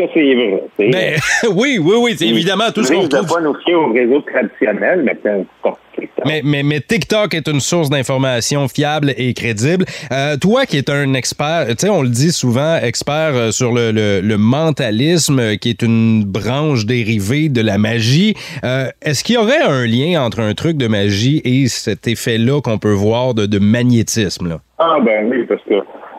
c'est 0.00 0.06
parce 0.06 0.12
que 0.14 0.20
c'est 0.20 0.34
vrai. 0.34 0.62
c'est- 0.78 0.90
Ben, 0.90 1.52
oui, 1.56 1.78
oui, 1.80 1.94
oui, 2.00 2.14
c'est 2.18 2.26
évidemment 2.28 2.70
tout 2.74 2.82
ce 2.84 2.92
qu'on 2.92 3.08
trouve. 3.08 3.26
pas 3.26 3.40
nous 3.40 3.54
fier 3.64 3.74
au 3.74 3.92
réseau 3.92 4.20
traditionnel, 4.20 5.02
mais 5.04 5.14
TikTok. 5.14 5.76
Mais, 6.24 6.40
mais, 6.44 6.62
mais 6.62 6.80
TikTok 6.80 7.34
est 7.34 7.46
une 7.48 7.60
source 7.60 7.90
d'information 7.90 8.68
fiable 8.68 9.12
et 9.18 9.34
crédible. 9.34 9.84
Euh, 10.12 10.36
toi 10.38 10.64
qui 10.64 10.78
es 10.78 10.90
un 10.90 11.12
expert, 11.14 11.66
tu 11.68 11.74
sais, 11.78 11.88
on 11.90 12.02
le 12.02 12.08
dit 12.08 12.32
souvent, 12.32 12.76
expert 12.82 13.32
euh, 13.34 13.50
sur 13.50 13.72
le, 13.72 13.90
le- 13.90 14.20
le 14.20 14.38
mentalisme, 14.38 15.38
euh, 15.40 15.56
qui 15.56 15.70
est 15.70 15.82
une 15.82 16.24
branche 16.24 16.86
dérivée 16.86 17.48
de 17.48 17.60
la 17.60 17.76
magie, 17.76 18.34
euh, 18.64 18.86
est-ce 19.02 19.24
qu'il 19.24 19.34
y 19.34 19.38
aurait 19.38 19.60
un 19.62 19.84
lien 19.86 20.22
entre 20.22 20.40
un 20.40 20.54
truc 20.54 20.76
de 20.76 20.86
magie 20.86 21.42
et 21.44 21.68
cet 21.68 22.06
effet-là 22.08 22.60
qu'on 22.62 22.78
peut 22.78 22.92
voir 22.92 23.34
de, 23.34 23.46
de 23.46 23.58
magnétisme? 23.58 24.48
Là? 24.48 24.60
Ah 24.78 24.98
ben 25.04 25.26
oui, 25.30 25.44
parce 25.46 25.62
que 25.64 25.74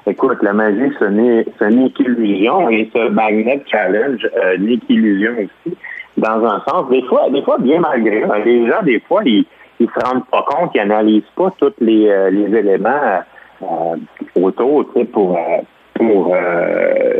écoute, 0.07 0.37
la 0.41 0.53
magie, 0.53 0.91
ce 0.99 1.05
n'est 1.05 1.89
qu'illusion 1.91 2.69
et 2.69 2.89
ce 2.93 3.09
Magnet 3.09 3.63
Challenge 3.69 4.27
euh, 4.37 4.57
n'est 4.57 4.77
qu'illusion 4.77 5.31
aussi, 5.33 5.77
dans 6.17 6.45
un 6.45 6.61
sens. 6.67 6.89
Des 6.89 7.03
fois, 7.03 7.29
des 7.29 7.41
fois, 7.41 7.57
bien 7.59 7.79
malgré, 7.79 8.23
hein, 8.23 8.39
les 8.45 8.67
gens, 8.67 8.81
des 8.83 8.99
fois, 8.99 9.21
ils 9.25 9.45
ils 9.81 9.89
se 9.89 10.05
rendent 10.05 10.25
pas 10.27 10.45
compte, 10.47 10.71
ils 10.75 10.81
analysent 10.81 11.23
pas 11.35 11.49
tous 11.57 11.73
les, 11.79 12.07
euh, 12.07 12.29
les 12.29 12.55
éléments 12.55 13.23
euh, 13.63 13.95
autour, 14.35 14.85
tu 14.93 14.99
sais, 14.99 15.05
pour 15.05 15.35
euh, 15.35 15.61
pour 16.05 16.33
euh, 16.35 17.13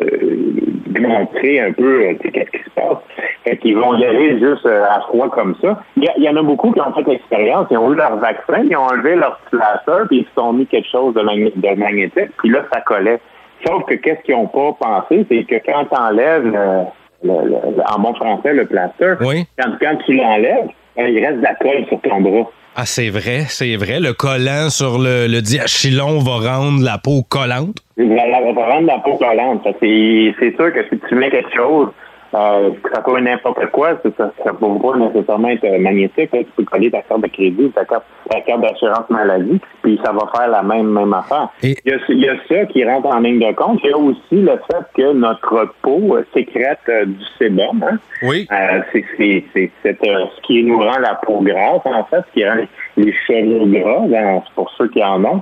démontrer 0.88 1.60
un 1.60 1.72
peu 1.72 2.02
euh, 2.06 2.14
qu'est-ce 2.22 2.50
qui 2.52 2.64
se 2.64 2.70
passe. 2.72 2.98
Fait 3.44 3.58
qu'ils 3.58 3.78
vont 3.78 3.96
y 3.96 4.06
aller 4.06 4.40
juste 4.40 4.66
euh, 4.66 4.84
à 4.90 5.02
froid 5.02 5.30
comme 5.30 5.56
ça. 5.62 5.82
Il 5.98 6.10
y, 6.18 6.30
en 6.30 6.36
a 6.36 6.42
beaucoup 6.44 6.72
qui 6.72 6.82
ont 6.82 6.94
fait 6.94 7.08
l'expérience, 7.08 7.68
ils 7.72 7.78
ont 7.78 7.92
eu 7.92 7.96
leur 7.96 8.18
vaccin, 8.18 8.64
ils 8.64 8.76
ont 8.76 8.82
enlevé 8.86 9.16
leur 9.16 9.40
plaster, 9.52 10.08
puis 10.08 10.20
ils 10.20 10.26
se 10.26 10.34
sont 10.36 10.54
mis 10.54 10.66
quelque 10.68 10.90
chose 10.90 11.14
de, 11.14 11.22
magné- 11.22 11.54
de 11.56 11.80
magnétique, 11.80 12.32
puis 12.40 12.50
là, 12.50 12.64
ça 12.74 12.82
collait. 12.82 13.20
Sauf 13.66 13.86
que 13.86 13.94
qu'est-ce 13.96 14.22
qu'ils 14.24 14.36
n'ont 14.36 14.48
pas 14.48 14.74
pensé, 14.80 15.26
c'est 15.30 15.44
que 15.44 15.56
quand 15.66 15.86
tu 15.86 15.96
enlèves, 16.00 16.46
le, 16.46 16.84
le- 17.24 17.50
le- 17.50 17.84
en 17.96 18.00
bon 18.00 18.14
français, 18.16 18.54
le 18.54 18.66
plaster, 18.66 19.14
Oui. 19.22 19.46
quand, 19.60 19.72
quand 19.80 19.96
tu 20.06 20.14
l'enlèves, 20.14 20.70
il 20.98 21.24
reste 21.26 21.38
de 21.38 21.44
la 21.44 21.56
colle 21.56 21.86
sur 21.88 22.02
ton 22.02 22.22
bras. 22.22 22.50
Ah, 22.76 22.86
c'est 22.86 23.10
vrai, 23.10 23.46
c'est 23.50 23.76
vrai. 23.76 24.00
Le 24.00 24.14
collant 24.14 24.70
sur 24.70 24.98
le, 24.98 25.28
le 25.28 25.42
diachylon 25.42 26.20
va 26.20 26.56
rendre 26.56 26.82
la 26.82 26.98
peau 26.98 27.22
collante? 27.22 27.78
Ça 27.98 28.04
va 28.04 28.66
rendre 28.66 28.88
la 28.88 29.00
peau 29.00 29.18
collante. 29.18 29.62
C'est 29.82 30.56
sûr 30.56 30.74
que 30.74 30.84
si 30.90 31.00
tu 31.10 31.16
mets 31.16 31.30
quelque 31.30 31.54
chose, 31.54 31.90
euh, 32.34 32.70
ça 32.94 33.04
soit 33.04 33.22
n'importe 33.22 33.66
quoi, 33.72 34.00
ça 34.18 34.26
ne 34.46 34.52
peut 34.52 34.80
pas 34.82 34.98
nécessairement 34.98 35.50
être 35.50 35.66
euh, 35.66 35.80
magnétique. 35.80 36.30
hein. 36.34 36.40
Tu 36.44 36.52
peux 36.56 36.64
coller 36.64 36.90
ta 36.90 37.02
carte 37.02 37.22
de 37.22 37.28
crédit, 37.28 37.70
ta 37.72 37.84
carte, 37.86 38.06
ta 38.30 38.40
carte 38.42 38.62
d'assurance 38.62 39.10
maladie, 39.10 39.60
puis 39.84 40.00
ça 40.04 40.12
va 40.14 40.22
faire 40.34 40.48
la 40.50 40.64
même, 40.64 40.92
même 40.92 41.14
affaire. 41.14 41.50
Et- 41.62 41.76
Il, 41.86 41.92
y 41.92 41.94
a, 41.94 41.98
il 42.10 42.20
y 42.20 42.30
a 42.30 42.36
ça 42.48 42.66
qui 42.68 42.86
rentre 42.86 43.08
en 43.08 43.20
ligne 43.20 43.40
de 43.40 43.52
compte. 43.54 43.80
Il 43.84 43.90
y 43.90 43.94
a 43.94 43.98
aussi 43.98 44.18
le 44.32 44.52
fait 44.72 44.86
que 44.96 45.12
notre 45.14 45.74
peau 45.82 46.16
euh, 46.18 46.26
sécrète 46.34 46.80
euh, 46.90 47.06
du 47.06 47.24
sébum. 47.38 47.84
Hein? 47.84 47.98
Oui. 48.24 48.48
Euh, 48.52 48.82
c'est 48.94 49.44
euh, 49.86 50.26
ce 50.36 50.42
qui 50.44 50.64
nous 50.64 50.78
rend 50.80 51.00
la 51.00 51.16
peau 51.16 51.42
grasse, 51.42 51.82
en 51.86 52.04
fait, 52.06 52.22
ce 52.30 52.34
qui 52.34 52.48
rend 52.48 52.56
les, 52.98 53.14
cheveux 53.28 53.66
gras, 53.66 54.42
c'est 54.46 54.54
pour 54.56 54.72
ceux 54.78 54.88
qui 54.90 55.04
en 55.04 55.24
ont. 55.26 55.42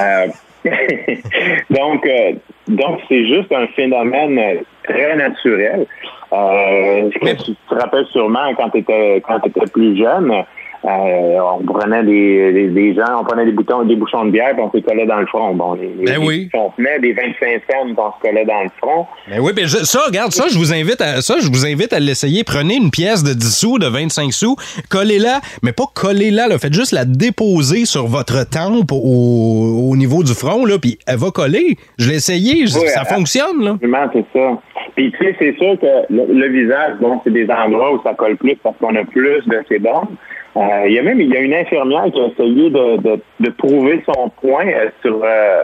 Euh, 0.00 0.26
donc, 1.70 2.06
euh, 2.06 2.32
donc 2.68 3.00
c'est 3.08 3.26
juste 3.26 3.52
un 3.52 3.66
phénomène 3.68 4.60
très 4.84 5.16
naturel. 5.16 5.86
Euh, 6.32 7.10
Mais- 7.22 7.36
tu 7.36 7.52
te 7.68 7.74
rappelles 7.74 8.06
sûrement 8.06 8.54
quand 8.56 8.70
tu 8.70 8.78
étais, 8.78 9.22
quand 9.26 9.40
étais 9.44 9.66
plus 9.66 9.96
jeune, 9.96 10.32
euh, 10.84 11.38
on 11.60 11.64
prenait 11.64 12.02
des, 12.02 12.52
des, 12.52 12.68
des 12.68 12.94
gens, 12.94 13.20
on 13.20 13.24
prenait 13.24 13.44
des 13.44 13.52
boutons, 13.52 13.84
des 13.84 13.94
bouchons 13.96 14.24
de 14.24 14.30
bière, 14.30 14.52
puis 14.54 14.62
on 14.62 14.70
se 14.72 14.82
collait 14.84 15.06
dans 15.06 15.18
le 15.20 15.26
front. 15.26 15.54
Bon, 15.54 15.74
les, 15.74 15.88
les- 15.98 16.04
Ben 16.04 16.18
oui. 16.24 16.48
on 16.54 16.70
tenait 16.70 16.98
des 16.98 17.12
25 17.12 17.32
cents, 17.70 17.84
puis 17.84 17.94
on 17.96 18.10
se 18.12 18.20
collait 18.28 18.44
dans 18.44 18.62
le 18.62 18.70
front. 18.80 19.06
Ben 19.30 19.38
oui, 19.40 19.52
ben 19.54 19.66
je- 19.66 19.84
ça, 19.84 20.00
regarde, 20.06 20.32
ça, 20.32 20.44
je 20.48 20.58
vous 20.58 20.72
invite 20.72 21.00
à 21.00 21.20
ça, 21.20 21.36
je 21.40 21.46
vous 21.48 21.64
invite 21.66 21.92
à 21.92 22.00
l'essayer. 22.00 22.42
Prenez 22.44 22.76
une 22.76 22.90
pièce 22.90 23.22
de 23.22 23.32
10 23.32 23.56
sous, 23.58 23.78
de 23.78 23.86
25 23.86 24.32
sous, 24.32 24.56
collez-la, 24.90 25.40
mais 25.62 25.72
pas 25.72 25.84
collez-la, 25.94 26.48
là, 26.48 26.58
faites 26.58 26.72
juste 26.74 26.92
la 26.92 27.04
déposer 27.04 27.84
sur 27.84 28.06
votre 28.06 28.48
tempe 28.48 28.90
au, 28.92 29.88
au 29.90 29.96
niveau 29.96 30.22
du 30.24 30.34
front, 30.34 30.64
là, 30.66 30.78
puis 30.80 30.98
elle 31.06 31.18
va 31.18 31.30
coller. 31.30 31.76
Je 31.98 32.08
l'ai 32.08 32.16
essayé, 32.16 32.66
je- 32.66 32.78
Oui, 32.78 32.88
ça 32.88 33.04
fonctionne, 33.04 33.62
là. 33.62 33.70
Absolument, 33.72 34.06
c'est 34.12 34.24
ça. 34.32 34.58
Puis, 34.96 35.12
tu 35.12 35.18
sais, 35.24 35.36
c'est 35.38 35.56
sûr 35.56 35.78
que 35.80 36.12
le, 36.12 36.26
le 36.32 36.48
visage, 36.48 36.94
bon, 37.00 37.20
c'est 37.24 37.32
des 37.32 37.48
endroits 37.50 37.94
où 37.94 38.02
ça 38.02 38.14
colle 38.14 38.36
plus 38.36 38.56
parce 38.62 38.76
qu'on 38.78 38.94
a 38.96 39.04
plus 39.04 39.40
de 39.46 39.62
sébum. 39.68 40.06
Euh, 40.54 40.84
il 40.86 40.92
y 40.92 40.98
a 40.98 41.02
même 41.02 41.18
il 41.20 41.30
y 41.32 41.36
a 41.36 41.40
une 41.40 41.54
infirmière 41.54 42.04
qui 42.12 42.20
a 42.20 42.26
essayé 42.26 42.68
de, 42.68 42.96
de, 42.98 43.20
de 43.40 43.50
prouver 43.50 44.02
son 44.04 44.28
point 44.28 44.66
euh, 44.66 44.90
sur, 45.00 45.18
euh, 45.24 45.62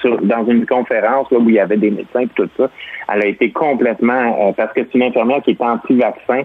sur- 0.00 0.20
dans 0.22 0.44
une 0.46 0.66
conférence 0.66 1.30
là, 1.30 1.38
où 1.38 1.48
il 1.48 1.54
y 1.54 1.60
avait 1.60 1.76
des 1.76 1.90
médecins 1.92 2.22
et 2.22 2.28
tout 2.34 2.48
ça. 2.56 2.68
Elle 3.12 3.22
a 3.22 3.26
été 3.26 3.52
complètement 3.52 4.48
euh, 4.48 4.52
parce 4.56 4.72
que 4.72 4.80
c'est 4.82 4.94
une 4.98 5.04
infirmière 5.04 5.40
qui 5.42 5.52
est 5.52 5.60
anti-vaccin 5.60 6.40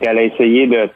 et 0.00 0.06
elle 0.06 0.18
a 0.18 0.22
essayé 0.22 0.68
de 0.68 0.88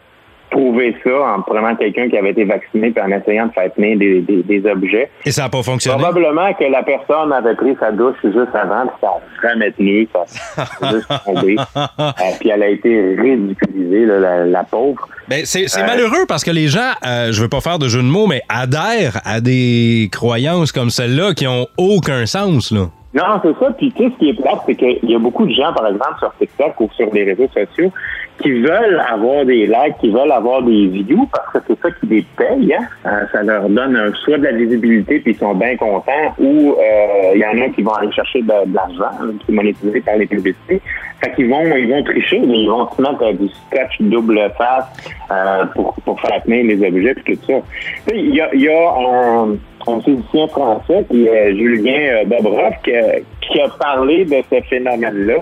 prouver 0.50 0.94
ça 1.02 1.10
en 1.36 1.42
prenant 1.42 1.74
quelqu'un 1.74 2.08
qui 2.08 2.16
avait 2.16 2.30
été 2.30 2.44
vacciné 2.44 2.90
puis 2.90 3.02
en 3.02 3.10
essayant 3.10 3.46
de 3.46 3.52
faire 3.52 3.72
tenir 3.74 3.98
des, 3.98 4.20
des, 4.20 4.42
des 4.42 4.70
objets. 4.70 5.10
Et 5.24 5.30
ça 5.32 5.42
n'a 5.42 5.48
pas 5.48 5.62
fonctionné? 5.62 5.98
Probablement 6.00 6.52
que 6.54 6.64
la 6.64 6.82
personne 6.82 7.32
avait 7.32 7.54
pris 7.56 7.76
sa 7.80 7.90
douche 7.92 8.16
juste 8.22 8.54
avant, 8.54 8.86
puis 8.86 8.96
ça 9.00 9.08
a 9.08 9.20
jamais 9.48 9.72
tenu, 9.72 10.08
ça 10.12 10.66
a 10.82 10.90
juste 10.92 11.08
tombé. 11.24 11.56
Euh, 11.76 12.10
puis 12.40 12.48
elle 12.50 12.62
a 12.62 12.68
été 12.68 13.16
ridiculisée, 13.18 14.06
là, 14.06 14.20
la, 14.20 14.44
la 14.46 14.64
pauvre. 14.64 15.08
Ben, 15.28 15.42
c'est 15.44 15.68
c'est 15.68 15.82
Euh, 15.82 15.86
malheureux 15.86 16.26
parce 16.28 16.44
que 16.44 16.50
les 16.50 16.68
gens, 16.68 16.92
euh, 17.06 17.32
je 17.32 17.40
veux 17.42 17.48
pas 17.48 17.60
faire 17.60 17.78
de 17.78 17.88
jeu 17.88 18.00
de 18.02 18.06
mots, 18.06 18.26
mais 18.26 18.42
adhèrent 18.48 19.20
à 19.24 19.40
des 19.40 20.08
croyances 20.12 20.70
comme 20.72 20.90
celle-là 20.90 21.34
qui 21.34 21.46
ont 21.46 21.66
aucun 21.78 22.26
sens, 22.26 22.70
là. 22.70 22.86
Non, 23.14 23.40
c'est 23.44 23.56
ça. 23.64 23.70
Puis 23.78 23.92
tu 23.92 24.02
sais, 24.02 24.10
ce 24.12 24.18
qui 24.18 24.30
est 24.30 24.34
plate, 24.34 24.58
c'est 24.66 24.74
qu'il 24.74 24.98
y 25.08 25.14
a 25.14 25.18
beaucoup 25.20 25.46
de 25.46 25.52
gens, 25.54 25.72
par 25.72 25.86
exemple, 25.86 26.16
sur 26.18 26.34
TikTok 26.36 26.80
ou 26.80 26.90
sur 26.96 27.08
les 27.14 27.22
réseaux 27.22 27.46
sociaux, 27.54 27.92
qui 28.40 28.52
veulent 28.52 29.00
avoir 29.08 29.44
des 29.44 29.66
likes, 29.66 29.98
qui 30.00 30.10
veulent 30.10 30.32
avoir 30.32 30.62
des 30.62 30.86
views 30.88 31.28
parce 31.32 31.52
que 31.52 31.58
c'est 31.68 31.80
ça 31.80 31.94
qui 32.00 32.06
les 32.06 32.26
paye. 32.36 32.74
Hein? 32.74 32.84
Euh, 33.06 33.26
ça 33.32 33.42
leur 33.42 33.68
donne 33.68 34.12
soit 34.24 34.38
de 34.38 34.44
la 34.44 34.52
visibilité 34.52 35.20
puis 35.20 35.32
ils 35.32 35.38
sont 35.38 35.54
bien 35.54 35.76
contents, 35.76 36.34
ou 36.38 36.72
euh, 36.72 37.32
il 37.34 37.40
y 37.40 37.46
en 37.46 37.64
a 37.64 37.68
qui 37.70 37.82
vont 37.82 37.94
aller 37.94 38.12
chercher 38.12 38.42
de, 38.42 38.52
l'argent 38.72 38.98
là, 38.98 39.32
qui 39.44 39.52
est 39.52 39.54
monétisé 39.54 40.00
par 40.00 40.16
les 40.16 40.26
publicités. 40.26 40.80
Fait 41.22 41.32
qu'ils 41.34 41.48
vont, 41.48 41.64
ils 41.76 41.88
vont 41.88 42.02
tricher, 42.02 42.40
mais 42.40 42.62
ils 42.62 42.68
vont 42.68 42.88
se 42.90 43.00
mettre 43.00 43.32
du 43.34 43.48
scotch 43.48 44.00
double 44.00 44.40
face 44.58 45.14
euh, 45.30 45.64
pour, 45.74 45.94
pour 46.04 46.20
les 46.46 46.86
objets 46.86 47.14
puis 47.24 47.38
tout 47.38 47.46
ça. 47.46 48.12
Il 48.12 48.34
y 48.34 48.40
a, 48.40 48.50
un, 48.50 49.56
un 49.86 50.00
physicien 50.00 50.48
français 50.48 51.04
qui 51.10 51.26
est 51.26 51.56
Julien 51.56 52.24
euh, 52.24 53.20
qui 53.40 53.60
a 53.60 53.68
parlé 53.80 54.24
de 54.24 54.36
ce 54.50 54.60
phénomène-là, 54.62 55.36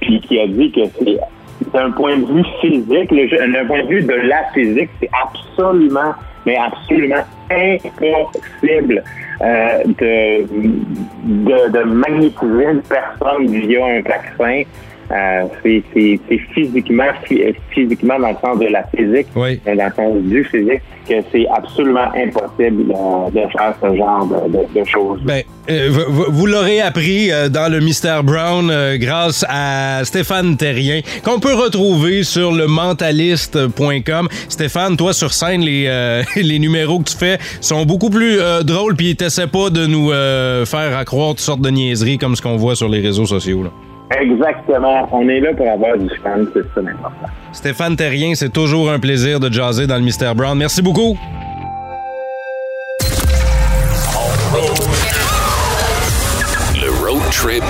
puis 0.00 0.20
qui 0.20 0.38
a 0.40 0.46
dit 0.46 0.70
que 0.70 0.80
c'est 0.98 1.18
d'un 1.72 1.90
point 1.92 2.16
de 2.16 2.26
vue 2.26 2.44
physique, 2.60 3.10
d'un 3.12 3.64
point 3.66 3.82
de 3.82 3.88
vue 3.88 4.02
de 4.02 4.14
la 4.14 4.44
physique, 4.54 4.90
c'est 5.00 5.10
absolument, 5.22 6.14
mais 6.46 6.56
absolument 6.56 7.24
impossible 7.50 9.02
euh, 9.40 9.84
de, 9.84 10.46
de, 11.24 11.70
de 11.70 11.82
magnétiser 11.84 12.64
une 12.64 12.82
personne 12.82 13.46
via 13.46 13.84
un 13.84 14.00
vaccin. 14.02 14.62
Euh, 15.10 15.44
c'est 15.62 15.82
physiquement, 16.54 17.04
phy- 17.26 17.54
physiquement 17.70 18.18
dans 18.18 18.28
le 18.28 18.36
sens 18.44 18.58
de 18.58 18.66
la 18.66 18.84
physique, 18.94 19.26
Oui. 19.34 19.58
dans 19.64 19.72
le 19.72 19.90
sens 19.96 20.16
du 20.22 20.44
physique, 20.44 20.82
que 21.08 21.14
c'est 21.32 21.46
absolument 21.48 22.08
impossible 22.14 22.92
euh, 22.92 23.30
de 23.30 23.40
faire 23.50 23.74
ce 23.82 23.96
genre 23.96 24.26
de, 24.26 24.52
de- 24.52 24.80
de 24.80 24.84
choses. 24.86 25.20
Ben, 25.24 25.42
euh, 25.70 25.88
vous, 25.90 26.46
l'aurez 26.46 26.80
appris 26.82 27.32
euh, 27.32 27.48
dans 27.48 27.70
le 27.72 27.80
Mystère 27.80 28.22
Brown 28.22 28.70
euh, 28.70 28.98
grâce 28.98 29.44
à 29.48 30.02
Stéphane 30.04 30.56
Terrien, 30.58 31.00
qu'on 31.24 31.40
peut 31.40 31.54
retrouver 31.54 32.22
sur 32.22 32.52
le 32.52 32.66
mentaliste.com. 32.66 34.28
Stéphane, 34.48 34.96
toi, 34.96 35.12
sur 35.12 35.32
scène, 35.32 35.62
les, 35.62 35.86
euh, 35.88 36.22
les 36.36 36.58
numéros 36.58 36.98
que 36.98 37.04
tu 37.10 37.16
fais 37.16 37.38
sont 37.60 37.84
beaucoup 37.86 38.10
plus 38.10 38.38
euh, 38.40 38.62
drôles, 38.62 38.94
puis 38.96 39.16
t'essaies 39.16 39.46
pas 39.46 39.70
de 39.70 39.86
nous 39.86 40.10
euh, 40.12 40.64
faire 40.66 40.96
à 40.96 41.04
croire 41.04 41.30
toutes 41.30 41.40
sortes 41.40 41.60
de 41.62 41.70
niaiseries 41.70 42.18
comme 42.18 42.36
ce 42.36 42.42
qu'on 42.42 42.56
voit 42.56 42.76
sur 42.76 42.88
les 42.88 43.00
réseaux 43.00 43.26
sociaux. 43.26 43.62
là. 43.62 43.70
Exactement. 44.10 45.08
On 45.12 45.28
est 45.28 45.40
là 45.40 45.52
pour 45.54 45.70
avoir 45.70 45.98
du 45.98 46.08
fun, 46.22 46.38
c'est 46.54 46.62
ça 46.74 46.80
l'important. 46.80 47.26
Stéphane 47.52 47.96
Terrien, 47.96 48.34
c'est 48.34 48.52
toujours 48.52 48.90
un 48.90 48.98
plaisir 48.98 49.40
de 49.40 49.52
jaser 49.52 49.86
dans 49.86 49.96
le 49.96 50.02
Mystère 50.02 50.34
Brown. 50.34 50.56
Merci 50.56 50.82
beaucoup. 50.82 51.16
Le 56.80 56.90
road 57.04 57.22
trip 57.30 57.62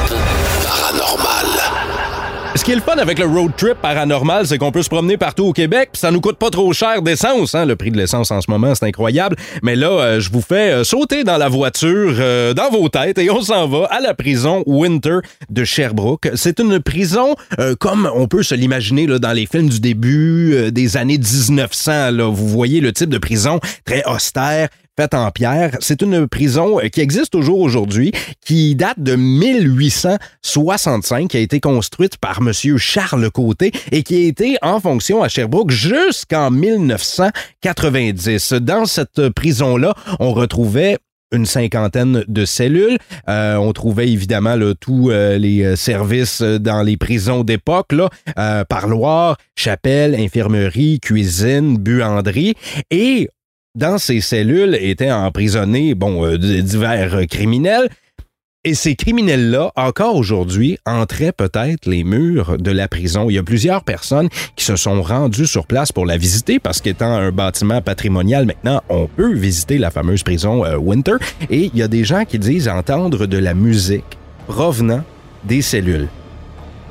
qui 2.68 2.72
est 2.72 2.76
le 2.76 2.82
fun 2.82 2.98
avec 2.98 3.18
le 3.18 3.24
road 3.24 3.52
trip 3.56 3.78
paranormal, 3.80 4.46
c'est 4.46 4.58
qu'on 4.58 4.70
peut 4.70 4.82
se 4.82 4.90
promener 4.90 5.16
partout 5.16 5.44
au 5.44 5.52
Québec, 5.54 5.88
ça 5.94 6.10
nous 6.10 6.20
coûte 6.20 6.36
pas 6.36 6.50
trop 6.50 6.70
cher 6.74 7.00
d'essence. 7.00 7.54
Hein? 7.54 7.64
Le 7.64 7.76
prix 7.76 7.90
de 7.90 7.96
l'essence 7.96 8.30
en 8.30 8.42
ce 8.42 8.50
moment, 8.50 8.74
c'est 8.74 8.84
incroyable. 8.84 9.36
Mais 9.62 9.74
là, 9.74 9.88
euh, 9.88 10.20
je 10.20 10.30
vous 10.30 10.42
fais 10.42 10.70
euh, 10.70 10.84
sauter 10.84 11.24
dans 11.24 11.38
la 11.38 11.48
voiture, 11.48 12.16
euh, 12.18 12.52
dans 12.52 12.68
vos 12.68 12.90
têtes, 12.90 13.16
et 13.16 13.30
on 13.30 13.40
s'en 13.40 13.66
va 13.68 13.86
à 13.86 14.00
la 14.00 14.12
prison 14.12 14.64
Winter 14.66 15.20
de 15.48 15.64
Sherbrooke. 15.64 16.28
C'est 16.34 16.60
une 16.60 16.78
prison 16.78 17.36
comme 17.80 18.10
on 18.14 18.28
peut 18.28 18.42
se 18.42 18.54
l'imaginer 18.54 19.06
dans 19.06 19.32
les 19.32 19.46
films 19.46 19.70
du 19.70 19.80
début 19.80 20.70
des 20.70 20.98
années 20.98 21.16
1900. 21.16 22.10
Là. 22.10 22.30
Vous 22.30 22.48
voyez 22.48 22.82
le 22.82 22.92
type 22.92 23.08
de 23.08 23.18
prison 23.18 23.60
très 23.86 24.04
austère, 24.04 24.68
faite 24.98 25.14
en 25.14 25.30
pierre. 25.30 25.76
C'est 25.78 26.02
une 26.02 26.26
prison 26.26 26.80
euh, 26.80 26.88
qui 26.88 27.00
existe 27.00 27.30
toujours 27.30 27.60
aujourd'hui, 27.60 28.10
qui 28.44 28.74
date 28.74 28.98
de 28.98 29.14
1865, 29.14 31.28
qui 31.28 31.36
a 31.36 31.40
été 31.40 31.60
construite 31.60 32.16
par 32.16 32.40
Monsieur 32.40 32.78
Charles 32.78 33.30
Côté 33.30 33.70
et 33.92 34.02
qui 34.02 34.16
a 34.16 34.26
été 34.26 34.56
en 34.60 34.80
fonction 34.80 35.22
à 35.22 35.28
Sherbrooke 35.28 35.70
jusqu'en 35.70 36.50
1990. 36.50 38.54
Dans 38.54 38.86
cette 38.86 39.28
prison-là, 39.28 39.94
on 40.18 40.32
retrouvait 40.32 40.98
une 41.30 41.46
cinquantaine 41.46 42.24
de 42.26 42.44
cellules. 42.44 42.98
Euh, 43.28 43.54
on 43.56 43.72
trouvait 43.72 44.08
évidemment 44.08 44.56
là, 44.56 44.74
tous 44.74 45.10
euh, 45.10 45.38
les 45.38 45.76
services 45.76 46.42
dans 46.42 46.82
les 46.82 46.96
prisons 46.96 47.44
d'époque, 47.44 47.92
là, 47.92 48.08
euh, 48.38 48.64
parloir, 48.64 49.36
chapelle, 49.54 50.16
infirmerie, 50.16 50.98
cuisine, 51.00 51.76
buanderie. 51.76 52.54
Et 52.90 53.28
dans 53.78 53.96
ces 53.96 54.20
cellules 54.20 54.76
étaient 54.80 55.12
emprisonnés 55.12 55.94
bon, 55.94 56.26
euh, 56.26 56.36
divers 56.36 57.14
euh, 57.14 57.24
criminels. 57.26 57.88
Et 58.64 58.74
ces 58.74 58.96
criminels-là, 58.96 59.70
encore 59.76 60.16
aujourd'hui, 60.16 60.78
entraient 60.84 61.32
peut-être 61.32 61.86
les 61.86 62.02
murs 62.02 62.58
de 62.58 62.72
la 62.72 62.88
prison. 62.88 63.30
Il 63.30 63.34
y 63.34 63.38
a 63.38 63.42
plusieurs 63.44 63.84
personnes 63.84 64.28
qui 64.56 64.64
se 64.64 64.74
sont 64.74 65.00
rendues 65.00 65.46
sur 65.46 65.64
place 65.64 65.92
pour 65.92 66.06
la 66.06 66.16
visiter 66.16 66.58
parce 66.58 66.80
qu'étant 66.80 67.12
un 67.12 67.30
bâtiment 67.30 67.80
patrimonial, 67.80 68.46
maintenant, 68.46 68.82
on 68.88 69.06
peut 69.06 69.32
visiter 69.32 69.78
la 69.78 69.92
fameuse 69.92 70.24
prison 70.24 70.64
euh, 70.64 70.76
Winter. 70.76 71.14
Et 71.48 71.70
il 71.72 71.76
y 71.76 71.82
a 71.82 71.88
des 71.88 72.02
gens 72.02 72.24
qui 72.24 72.40
disent 72.40 72.68
entendre 72.68 73.26
de 73.26 73.38
la 73.38 73.54
musique 73.54 74.18
provenant 74.48 75.04
des 75.44 75.62
cellules. 75.62 76.08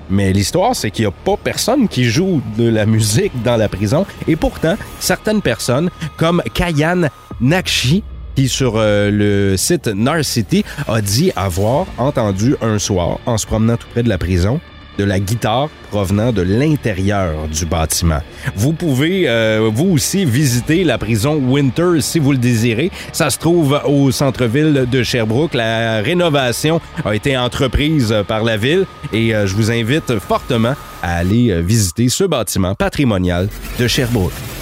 Mais 0.10 0.32
l'histoire, 0.34 0.76
c'est 0.76 0.92
qu'il 0.92 1.04
n'y 1.04 1.10
a 1.10 1.12
pas 1.12 1.38
personne 1.38 1.88
qui 1.88 2.06
joue 2.06 2.42
de 2.58 2.68
la 2.70 2.86
musique 2.86 3.32
dans 3.44 3.58
la 3.58 3.68
prison. 3.68 4.06
Et 4.28 4.36
pourtant, 4.36 4.76
certaines 5.00 5.42
personnes, 5.42 5.90
comme 6.18 6.42
Kayan 6.54 7.10
Nakshi, 7.42 8.04
qui 8.36 8.48
sur 8.48 8.74
euh, 8.76 9.10
le 9.10 9.58
site 9.58 9.88
Narcity 9.88 10.64
a 10.88 11.02
dit 11.02 11.32
avoir 11.36 11.88
entendu 11.98 12.56
un 12.62 12.78
soir, 12.78 13.20
en 13.26 13.38
se 13.38 13.48
promenant 13.48 13.78
tout 13.78 13.88
près 13.92 14.04
de 14.04 14.10
la 14.10 14.20
prison, 14.20 14.60
de 14.98 15.04
la 15.04 15.20
guitare 15.20 15.70
provenant 15.90 16.32
de 16.32 16.42
l'intérieur 16.42 17.48
du 17.48 17.66
bâtiment. 17.66 18.20
Vous 18.56 18.74
pouvez, 18.74 19.28
euh, 19.28 19.70
vous 19.74 19.92
aussi, 19.92 20.26
visiter 20.26 20.84
la 20.84 20.98
prison 20.98 21.36
Winter 21.36 22.02
si 22.02 22.20
vous 22.20 22.32
le 22.32 22.38
désirez. 22.38 22.92
Ça 23.14 23.30
se 23.30 23.38
trouve 23.38 23.80
au 23.86 24.12
centre-ville 24.12 24.86
de 24.90 25.04
Sherbrooke. 25.04 25.54
La 25.54 26.02
rénovation 26.02 26.82
a 27.06 27.16
été 27.16 27.38
entreprise 27.38 28.16
par 28.28 28.44
la 28.44 28.58
ville 28.58 28.86
et 29.14 29.34
euh, 29.34 29.48
je 29.48 29.56
vous 29.56 29.72
invite 29.72 30.20
fortement 30.20 30.74
à 31.02 31.18
aller 31.18 31.62
visiter 31.62 32.10
ce 32.10 32.24
bâtiment 32.24 32.76
patrimonial 32.76 33.50
de 33.80 33.88
Sherbrooke. 33.88 34.57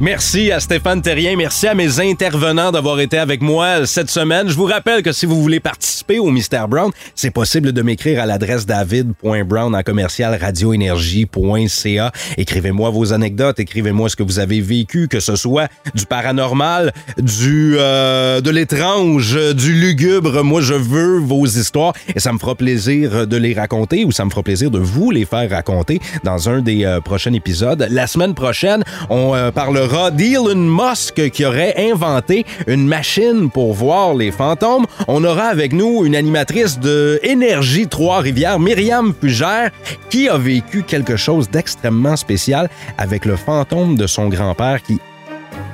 Merci 0.00 0.52
à 0.52 0.60
Stéphane 0.60 1.02
Terrien, 1.02 1.34
merci 1.36 1.66
à 1.66 1.74
mes 1.74 1.98
intervenants 1.98 2.70
d'avoir 2.70 3.00
été 3.00 3.18
avec 3.18 3.42
moi 3.42 3.84
cette 3.84 4.10
semaine. 4.10 4.48
Je 4.48 4.54
vous 4.54 4.66
rappelle 4.66 5.02
que 5.02 5.10
si 5.10 5.26
vous 5.26 5.42
voulez 5.42 5.58
participer 5.58 6.20
au 6.20 6.30
Mystère 6.30 6.68
Brown, 6.68 6.92
c'est 7.16 7.32
possible 7.32 7.72
de 7.72 7.82
m'écrire 7.82 8.22
à 8.22 8.26
l'adresse 8.26 8.64
david.brown 8.64 9.74
en 9.74 9.82
commercial 9.82 10.38
radioénergie.ca. 10.40 12.12
Écrivez-moi 12.36 12.90
vos 12.90 13.12
anecdotes, 13.12 13.58
écrivez-moi 13.58 14.08
ce 14.08 14.14
que 14.14 14.22
vous 14.22 14.38
avez 14.38 14.60
vécu, 14.60 15.08
que 15.08 15.18
ce 15.18 15.34
soit 15.34 15.66
du 15.96 16.06
paranormal, 16.06 16.92
du 17.18 17.74
euh, 17.76 18.40
de 18.40 18.50
l'étrange, 18.52 19.36
du 19.54 19.72
lugubre. 19.72 20.44
Moi, 20.44 20.60
je 20.60 20.74
veux 20.74 21.18
vos 21.18 21.44
histoires 21.44 21.92
et 22.14 22.20
ça 22.20 22.32
me 22.32 22.38
fera 22.38 22.54
plaisir 22.54 23.26
de 23.26 23.36
les 23.36 23.52
raconter 23.52 24.04
ou 24.04 24.12
ça 24.12 24.24
me 24.24 24.30
fera 24.30 24.44
plaisir 24.44 24.70
de 24.70 24.78
vous 24.78 25.10
les 25.10 25.24
faire 25.24 25.50
raconter 25.50 25.98
dans 26.22 26.48
un 26.48 26.60
des 26.60 26.84
euh, 26.84 27.00
prochains 27.00 27.32
épisodes. 27.32 27.84
La 27.90 28.06
semaine 28.06 28.34
prochaine, 28.34 28.84
on 29.10 29.34
euh, 29.34 29.50
parlera 29.50 29.87
d'Elon 29.88 30.54
Musk 30.54 31.30
qui 31.30 31.44
aurait 31.44 31.74
inventé 31.90 32.44
une 32.66 32.86
machine 32.86 33.50
pour 33.50 33.72
voir 33.72 34.14
les 34.14 34.30
fantômes. 34.30 34.86
On 35.06 35.24
aura 35.24 35.44
avec 35.44 35.72
nous 35.72 36.04
une 36.04 36.14
animatrice 36.14 36.78
de 36.78 37.18
Énergie 37.22 37.88
Trois-Rivières, 37.88 38.58
Myriam 38.58 39.14
Fugère, 39.18 39.70
qui 40.10 40.28
a 40.28 40.36
vécu 40.36 40.82
quelque 40.82 41.16
chose 41.16 41.48
d'extrêmement 41.50 42.16
spécial 42.16 42.68
avec 42.98 43.24
le 43.24 43.36
fantôme 43.36 43.96
de 43.96 44.06
son 44.06 44.28
grand-père 44.28 44.82
qui, 44.82 44.98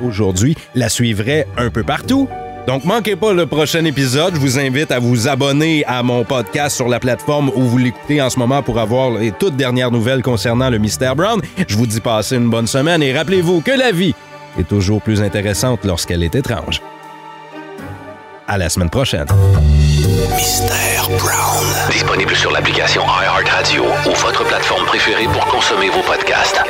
aujourd'hui, 0.03 0.57
la 0.75 0.89
suivrait 0.89 1.47
un 1.57 1.71
peu 1.71 1.83
partout. 1.83 2.29
Donc, 2.67 2.85
manquez 2.85 3.15
pas 3.15 3.33
le 3.33 3.47
prochain 3.47 3.85
épisode. 3.85 4.35
Je 4.35 4.41
vous 4.41 4.59
invite 4.59 4.91
à 4.91 4.99
vous 4.99 5.29
abonner 5.29 5.85
à 5.87 6.03
mon 6.03 6.25
podcast 6.25 6.77
sur 6.77 6.89
la 6.89 6.99
plateforme 6.99 7.51
où 7.55 7.63
vous 7.63 7.77
l'écoutez 7.79 8.23
en 8.23 8.31
ce 8.31 8.39
moment 8.39 8.63
pour 8.63 8.79
avoir 8.79 9.11
les 9.11 9.33
toutes 9.33 9.57
dernières 9.57 9.91
nouvelles 9.91 10.23
concernant 10.23 10.71
le 10.71 10.79
Mystère 10.79 11.15
Brown. 11.15 11.41
Je 11.69 11.77
vous 11.77 11.87
dis 11.87 12.01
passez 12.01 12.37
une 12.37 12.49
bonne 12.49 12.67
semaine 12.67 13.03
et 13.03 13.13
rappelez-vous 13.13 13.61
que 13.61 13.73
la 13.73 13.93
vie 13.93 14.15
est 14.59 14.67
toujours 14.67 15.03
plus 15.03 15.21
intéressante 15.21 15.85
lorsqu'elle 15.85 16.23
est 16.23 16.35
étrange. 16.35 16.81
À 18.49 18.57
la 18.57 18.69
semaine 18.71 18.91
prochaine. 18.91 19.27
Mystère 20.35 21.09
Brown. 21.19 21.67
Disponible 21.91 22.35
sur 22.35 22.51
l'application 22.51 23.03
iHeartRadio 23.03 23.85
ou 23.85 24.15
votre 24.15 24.45
plateforme 24.45 24.85
préférée 24.87 25.25
pour 25.25 25.45
consommer 25.47 25.91
vos 25.91 26.03
podcasts. 26.03 26.63